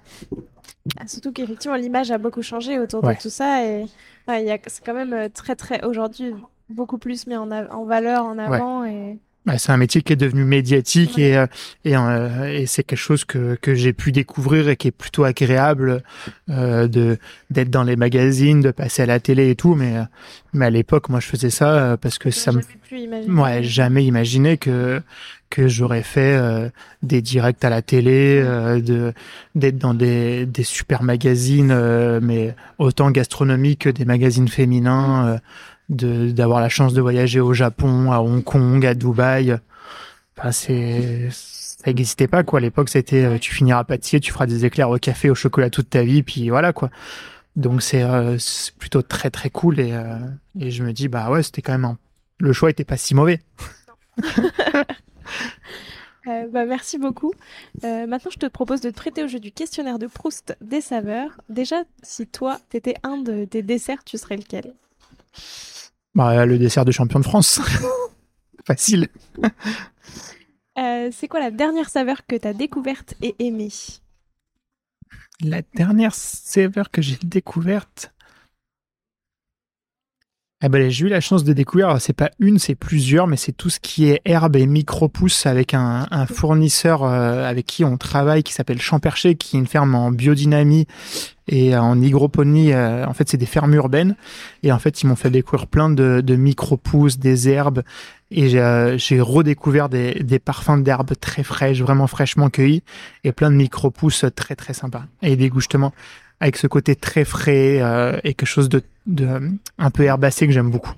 [0.98, 3.64] ah, surtout qu'effectivement, l'image a beaucoup changé autour de tout ça.
[3.66, 3.86] Et
[4.26, 6.32] c'est quand même euh, très, très, aujourd'hui,
[6.68, 8.84] beaucoup plus mis en, en valeur, en avant.
[8.84, 9.18] Et...
[9.58, 11.46] c'est un métier qui est devenu médiatique et, euh,
[11.84, 15.24] et, euh, et c'est quelque chose que, que j'ai pu découvrir et qui est plutôt
[15.24, 16.02] agréable
[16.48, 17.18] de
[17.50, 19.74] d'être dans les magazines, de passer à la télé et tout.
[19.74, 19.96] Mais,
[20.52, 22.60] mais à l'époque, moi, je faisais ça parce que ça me...
[23.40, 25.02] Ouais, jamais imaginé que
[25.50, 26.68] que j'aurais fait euh,
[27.02, 29.12] des directs à la télé, euh, de
[29.54, 35.38] d'être dans des, des super magazines, euh, mais autant gastronomiques que des magazines féminins,
[35.88, 39.58] de d'avoir la chance de voyager au Japon, à Hong Kong, à Dubaï.
[40.38, 41.28] Enfin, c'est
[41.80, 42.58] ça n'existait pas quoi.
[42.58, 45.70] À l'époque, c'était euh, tu finiras pâtissier, tu feras des éclairs au café, au chocolat
[45.70, 46.90] toute ta vie, puis voilà quoi.
[47.56, 48.36] Donc c'est euh,
[48.78, 50.18] plutôt très très cool et, euh,
[50.58, 51.96] et je me dis bah ouais, c'était quand même un...
[52.38, 53.40] le choix était pas si mauvais.
[56.26, 57.32] Euh, bah, merci beaucoup.
[57.84, 60.80] Euh, maintenant, je te propose de te prêter au jeu du questionnaire de Proust des
[60.80, 61.40] saveurs.
[61.48, 64.74] Déjà, si toi, t'étais un de tes desserts, tu serais lequel?
[66.14, 67.60] Bah le dessert de champion de France.
[68.66, 69.08] Facile.
[70.78, 73.72] Euh, C'est quoi la dernière saveur que t'as découverte et aimée?
[75.42, 78.12] La dernière saveur que j'ai découverte.
[80.62, 83.52] Eh ben, j'ai eu la chance de découvrir, c'est pas une, c'est plusieurs, mais c'est
[83.52, 87.96] tout ce qui est herbe et micro-pousses avec un, un fournisseur euh, avec qui on
[87.96, 90.86] travaille qui s'appelle Champercher, qui est une ferme en biodynamie
[91.48, 92.74] et en hygroponie.
[92.74, 94.16] euh, en fait, c'est des fermes urbaines.
[94.62, 97.82] Et en fait, ils m'ont fait découvrir plein de, de micro-pousses, des herbes.
[98.30, 102.82] Et j'ai, euh, j'ai redécouvert des, des parfums d'herbes très fraîches, vraiment fraîchement cueillies.
[103.24, 105.04] Et plein de micro-pousses très, très sympas.
[105.22, 105.94] Et des justement,
[106.40, 108.82] avec ce côté très frais euh, et quelque chose de,
[109.14, 110.92] de un peu herbacé que j'aime beaucoup.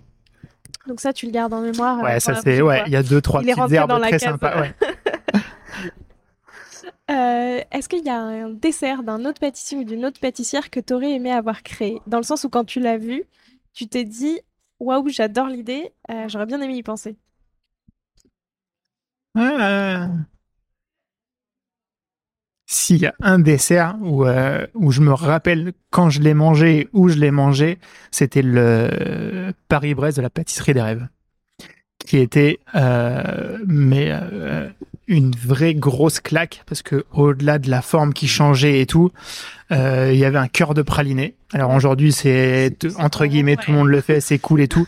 [0.86, 1.98] Donc ça, tu le gardes en mémoire.
[2.00, 4.60] euh, Ouais, ça c'est ouais, il y a deux trois Il petites herbes très sympas.
[4.60, 4.74] Ouais.
[7.10, 10.80] Euh, Est-ce qu'il y a un dessert d'un autre pâtissier ou d'une autre pâtissière que
[10.80, 12.00] tu aurais aimé avoir créé?
[12.06, 13.24] Dans le sens où quand tu l'as vu,
[13.74, 14.40] tu t'es dit
[14.80, 17.16] Waouh, j'adore l'idée, euh, j'aurais bien aimé y penser.
[19.34, 20.08] Ah.
[22.74, 26.88] S'il y a un dessert où, euh, où je me rappelle quand je l'ai mangé,
[26.94, 27.78] où je l'ai mangé,
[28.10, 31.06] c'était le Paris-Brest de la pâtisserie des rêves,
[31.98, 34.70] qui était euh, mais euh,
[35.06, 39.12] une vraie grosse claque parce que au-delà de la forme qui changeait et tout,
[39.70, 41.34] il y avait un cœur de praliné.
[41.52, 44.86] Alors aujourd'hui, c'est entre guillemets tout le monde le fait, c'est cool et tout.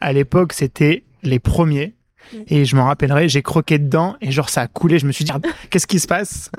[0.00, 1.95] À l'époque, c'était les premiers.
[2.48, 4.98] Et je m'en rappellerai, j'ai croqué dedans et genre ça a coulé.
[4.98, 5.32] Je me suis dit,
[5.70, 6.50] qu'est-ce qui se passe?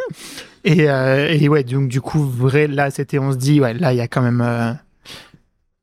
[0.63, 3.93] Et, euh, et ouais, donc du coup, vrai, là, c'était, on se dit, ouais, là,
[3.93, 4.73] il y a quand même, euh,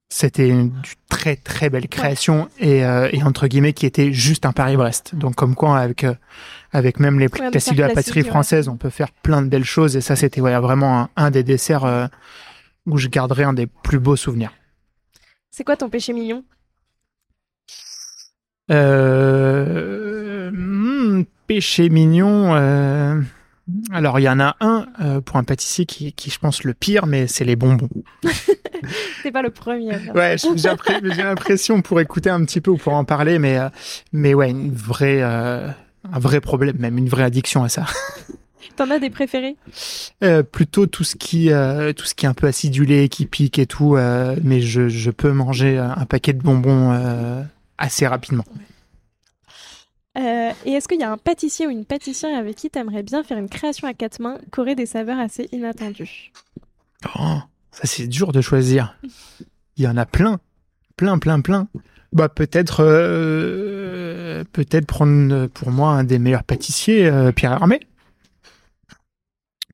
[0.08, 0.72] c'était une
[1.08, 5.14] très très belle création et, euh, et entre guillemets qui était juste un Paris-Brest.
[5.14, 6.04] Donc comme quoi, avec
[6.72, 8.28] avec même les Ouais, classiques de la pâtisserie ouais.
[8.28, 9.96] française, on peut faire plein de belles choses.
[9.96, 12.08] Et ça, c'était vraiment un, un des desserts
[12.86, 14.52] où je garderai un des plus beaux souvenirs.
[15.50, 16.44] C'est quoi ton péché mignon?
[18.70, 22.54] Euh, hmm, péché mignon.
[22.54, 23.20] euh,
[23.92, 26.74] alors, il y en a un euh, pour un pâtissier qui, qui, je pense, le
[26.74, 27.88] pire, mais c'est les bonbons.
[29.22, 29.92] C'est pas le premier.
[30.14, 33.70] Ouais, j'ai l'impression pour écouter un petit peu ou pour en parler, mais, euh,
[34.12, 35.68] mais ouais, une vraie, euh,
[36.12, 37.86] un vrai problème, même une vraie addiction à ça.
[38.76, 39.56] T'en as des préférés?
[40.22, 43.58] Euh, plutôt tout ce qui, euh, tout ce qui est un peu acidulé, qui pique
[43.58, 47.42] et tout, euh, mais je, je peux manger un paquet de bonbons euh,
[47.78, 48.44] assez rapidement.
[50.16, 53.24] Euh, Et est-ce qu'il y a un pâtissier ou une pâtissière avec qui t'aimerais bien
[53.24, 56.32] faire une création à quatre mains qui aurait des saveurs assez inattendues?
[57.18, 57.38] Oh,
[57.72, 58.96] ça c'est dur de choisir.
[59.76, 60.38] Il y en a plein,
[60.96, 61.68] plein, plein, plein.
[62.12, 67.80] Bah peut-être, euh, peut-être prendre pour moi un des meilleurs pâtissiers, euh, Pierre Hermé,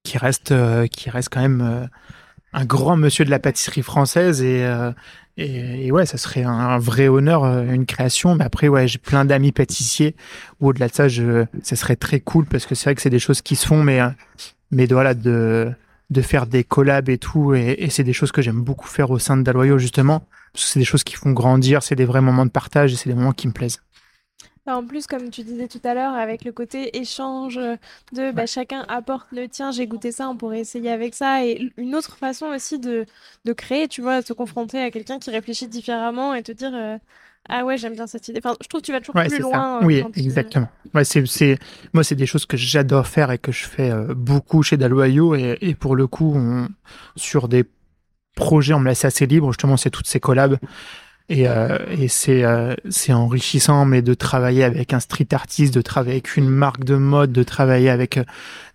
[0.02, 0.54] qui reste,
[0.88, 1.90] qui reste quand même
[2.52, 4.92] un grand monsieur de la pâtisserie française et euh,
[5.36, 8.34] et, ouais, ça serait un, vrai honneur, euh, une création.
[8.34, 10.14] Mais après, ouais, j'ai plein d'amis pâtissiers.
[10.60, 13.10] Ou au-delà de ça, je, ça serait très cool parce que c'est vrai que c'est
[13.10, 14.08] des choses qui se font, mais euh,
[14.70, 15.72] mais voilà de
[16.10, 17.54] de faire des collabs et tout.
[17.54, 20.26] Et, et c'est des choses que j'aime beaucoup faire au sein de Daloyo, justement.
[20.52, 22.96] Parce que c'est des choses qui font grandir, c'est des vrais moments de partage et
[22.96, 23.80] c'est des moments qui me plaisent.
[24.70, 27.56] En plus, comme tu disais tout à l'heure, avec le côté échange
[28.12, 31.44] de bah, chacun apporte le tien, j'ai goûté ça, on pourrait essayer avec ça.
[31.44, 33.06] Et une autre façon aussi de,
[33.44, 36.96] de créer, tu vois, se confronter à quelqu'un qui réfléchit différemment et te dire euh,
[37.48, 38.40] Ah ouais, j'aime bien cette idée.
[38.44, 39.80] Enfin, je trouve que tu vas toujours Ouais, plus loin.
[39.82, 40.68] euh, Oui, tu- exactement.
[40.94, 41.58] Ouais, c'est, c'est,
[41.92, 45.34] moi, c'est des choses que j'adore faire et que je fais euh, beaucoup chez Daloyo.
[45.34, 46.68] Et, et pour le coup, on,
[47.16, 47.64] sur des
[48.36, 49.50] projets, on me laisse assez libre.
[49.52, 50.56] Justement, c'est toutes ces collabs.
[51.32, 55.80] Et, euh, et c'est, euh, c'est enrichissant, mais de travailler avec un street artiste, de
[55.80, 58.24] travailler avec une marque de mode, de travailler avec euh,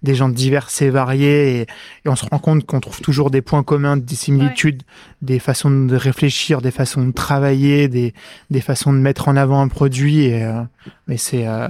[0.04, 1.58] des gens divers et variés.
[1.58, 4.84] Et, et on se rend compte qu'on trouve toujours des points communs, des similitudes,
[5.22, 8.14] des façons de réfléchir, des façons de travailler, des,
[8.50, 10.24] des façons de mettre en avant un produit.
[10.28, 10.62] Et, euh,
[11.08, 11.68] mais c'est, euh,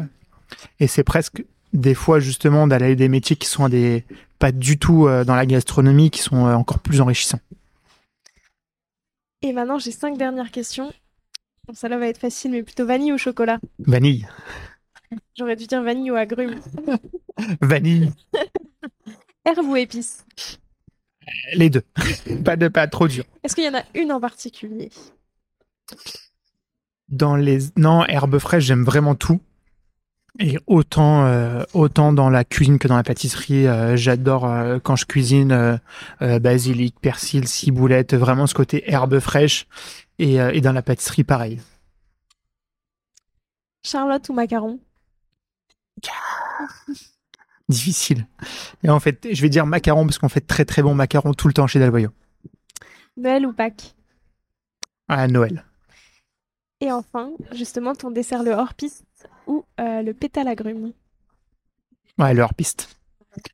[0.79, 4.03] et c'est presque des fois justement d'aller des métiers qui sont des,
[4.37, 7.39] pas du tout euh, dans la gastronomie, qui sont encore plus enrichissants.
[9.45, 10.91] Et maintenant, j'ai cinq dernières questions.
[11.67, 13.59] Bon, ça là va être facile, mais plutôt vanille ou chocolat?
[13.77, 14.27] Vanille.
[15.37, 16.59] J'aurais dû dire vanille ou agrumes.
[17.61, 18.11] Vanille.
[19.45, 20.25] Herbe ou épice
[21.53, 21.83] Les deux.
[22.43, 23.23] pas de pas trop dur.
[23.43, 24.89] Est-ce qu'il y en a une en particulier?
[27.09, 29.41] Dans les non herbes fraîches, j'aime vraiment tout.
[30.39, 34.95] Et autant, euh, autant dans la cuisine que dans la pâtisserie, euh, j'adore euh, quand
[34.95, 35.79] je cuisine
[36.19, 39.67] basilic, persil, ciboulette, vraiment ce côté herbe fraîche.
[40.19, 41.61] Et, et dans la pâtisserie, pareil.
[43.83, 44.79] Charlotte ou macaron?
[47.69, 48.27] Difficile.
[48.83, 51.47] Et en fait, je vais dire macaron parce qu'on fait très très bon macaron tout
[51.47, 52.09] le temps chez Delvoyo.
[53.17, 53.95] Noël ou Pâques?
[55.07, 55.65] Ah, Noël.
[56.81, 59.05] Et enfin, justement, ton dessert le hors-piste?
[59.47, 60.91] Ou euh, le pétale agrume
[62.17, 62.95] Ouais, le hors-piste.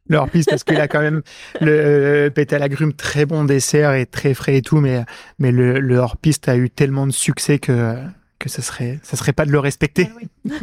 [0.07, 1.23] Le hors-piste parce qu'il a quand même
[1.61, 5.03] le euh, pétale agrume, très bon dessert et très frais et tout, mais,
[5.39, 7.97] mais le, le hors-piste a eu tellement de succès que,
[8.37, 10.09] que ce serait, ça serait pas de le respecter.
[10.49, 10.53] Ah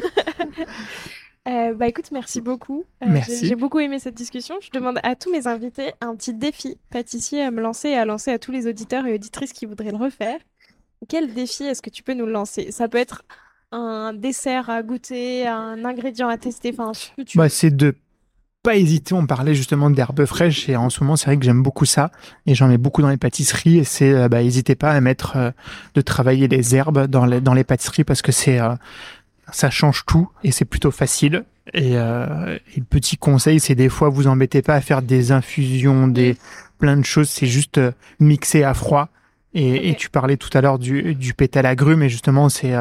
[1.49, 2.85] euh, bah écoute, merci beaucoup.
[3.05, 3.47] merci.
[3.47, 4.57] J'ai beaucoup aimé cette discussion.
[4.61, 8.05] Je demande à tous mes invités un petit défi pâtissier à me lancer et à
[8.05, 10.39] lancer à tous les auditeurs et auditrices qui voudraient le refaire.
[11.09, 12.73] Quel défi est-ce que tu peux nous lancer?
[12.73, 13.25] Ça peut être
[13.73, 16.93] un dessert à goûter, un ingrédient à tester, enfin
[17.35, 17.95] bah, C'est de
[18.63, 21.63] pas hésiter, on parlait justement d'herbes fraîches et en ce moment c'est vrai que j'aime
[21.63, 22.11] beaucoup ça
[22.45, 25.37] et j'en mets beaucoup dans les pâtisseries et c'est euh, bah n'hésitez pas à mettre
[25.37, 25.51] euh,
[25.95, 28.75] de travailler les herbes dans les, dans les pâtisseries parce que c'est euh,
[29.53, 32.59] ça change tout et c'est plutôt facile et, le
[32.91, 36.37] petit conseil c'est des fois vous embêtez pas à faire des infusions des
[36.79, 37.81] plein de choses c'est juste
[38.19, 39.09] mixer à froid
[39.55, 42.75] et, et, tu parlais tout à l'heure du, du pétale agrumes et justement c'est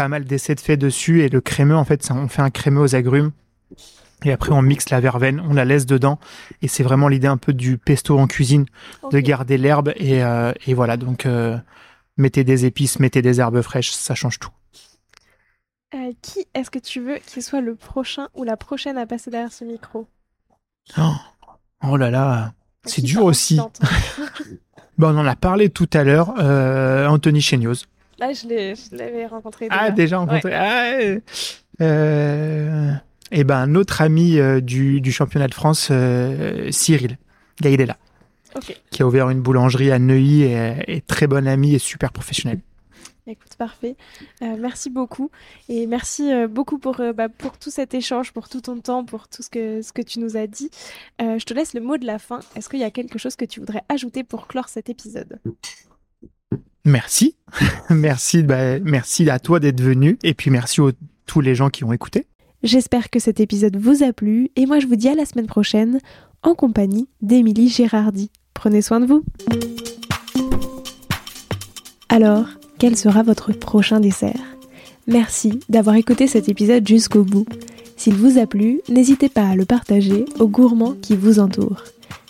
[0.00, 2.80] pas mal d'essais de fait dessus et le crémeux en fait on fait un crémeux
[2.80, 3.32] aux agrumes
[4.24, 6.18] et après on mixe la verveine, on la laisse dedans
[6.62, 8.64] et c'est vraiment l'idée un peu du pesto en cuisine
[9.12, 11.58] de garder l'herbe et, euh, et, voilà donc euh,
[12.16, 14.48] mettez des épices, mettez des herbes fraîches, ça change tout.
[15.94, 19.30] Euh, qui est-ce que tu veux qu'il soit le prochain ou la prochaine à passer
[19.30, 20.08] derrière ce micro?
[20.96, 21.12] Oh,
[21.86, 22.54] oh là là,
[22.86, 23.60] c'est dur aussi.
[24.96, 26.30] bon, on en a parlé tout à l'heure,
[27.10, 27.84] Anthony Chénios.
[28.20, 29.68] Là, je l'avais rencontré.
[29.70, 29.90] Ah, déjà.
[29.90, 30.54] Ah, déjà rencontré.
[30.54, 30.92] Ah,
[31.80, 32.92] euh,
[33.32, 37.16] et ben, notre ami euh, du, du, championnat de France, euh, Cyril
[37.60, 37.96] Gaïdela,
[38.54, 38.76] okay.
[38.90, 42.60] qui a ouvert une boulangerie à Neuilly et est très bon ami et super professionnel.
[43.30, 43.96] Écoute, parfait.
[44.42, 45.30] Euh, merci beaucoup.
[45.68, 49.04] Et merci euh, beaucoup pour, euh, bah, pour tout cet échange, pour tout ton temps,
[49.04, 50.70] pour tout ce que, ce que tu nous as dit.
[51.20, 52.40] je te laisse le mot de la fin.
[52.56, 55.38] Est-ce qu'il y a quelque chose que tu voudrais ajouter pour clore cet épisode?
[56.84, 57.36] Merci.
[57.90, 60.90] merci, bah, merci à toi d'être venu et puis merci à
[61.26, 62.26] tous les gens qui ont écouté.
[62.62, 65.46] J'espère que cet épisode vous a plu et moi je vous dis à la semaine
[65.46, 65.98] prochaine
[66.42, 68.30] en compagnie d'Émilie Gérardi.
[68.54, 69.24] Prenez soin de vous.
[72.08, 72.46] Alors,
[72.78, 74.40] quel sera votre prochain dessert?
[75.06, 77.46] Merci d'avoir écouté cet épisode jusqu'au bout.
[77.96, 81.84] S'il vous a plu, n'hésitez pas à le partager aux gourmands qui vous entourent.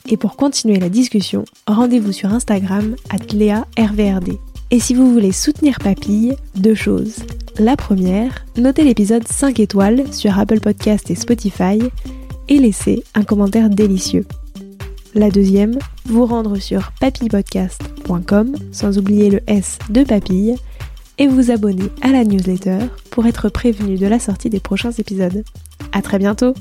[0.09, 4.38] Et pour continuer la discussion, rendez-vous sur Instagram RVRD.
[4.70, 7.16] Et si vous voulez soutenir Papille, deux choses.
[7.59, 11.78] La première, notez l'épisode 5 étoiles sur Apple Podcast et Spotify
[12.48, 14.26] et laissez un commentaire délicieux.
[15.14, 20.55] La deuxième, vous rendre sur papillepodcast.com sans oublier le S de papille
[21.18, 22.78] et vous abonner à la newsletter
[23.11, 25.44] pour être prévenu de la sortie des prochains épisodes.
[25.92, 26.55] À très bientôt!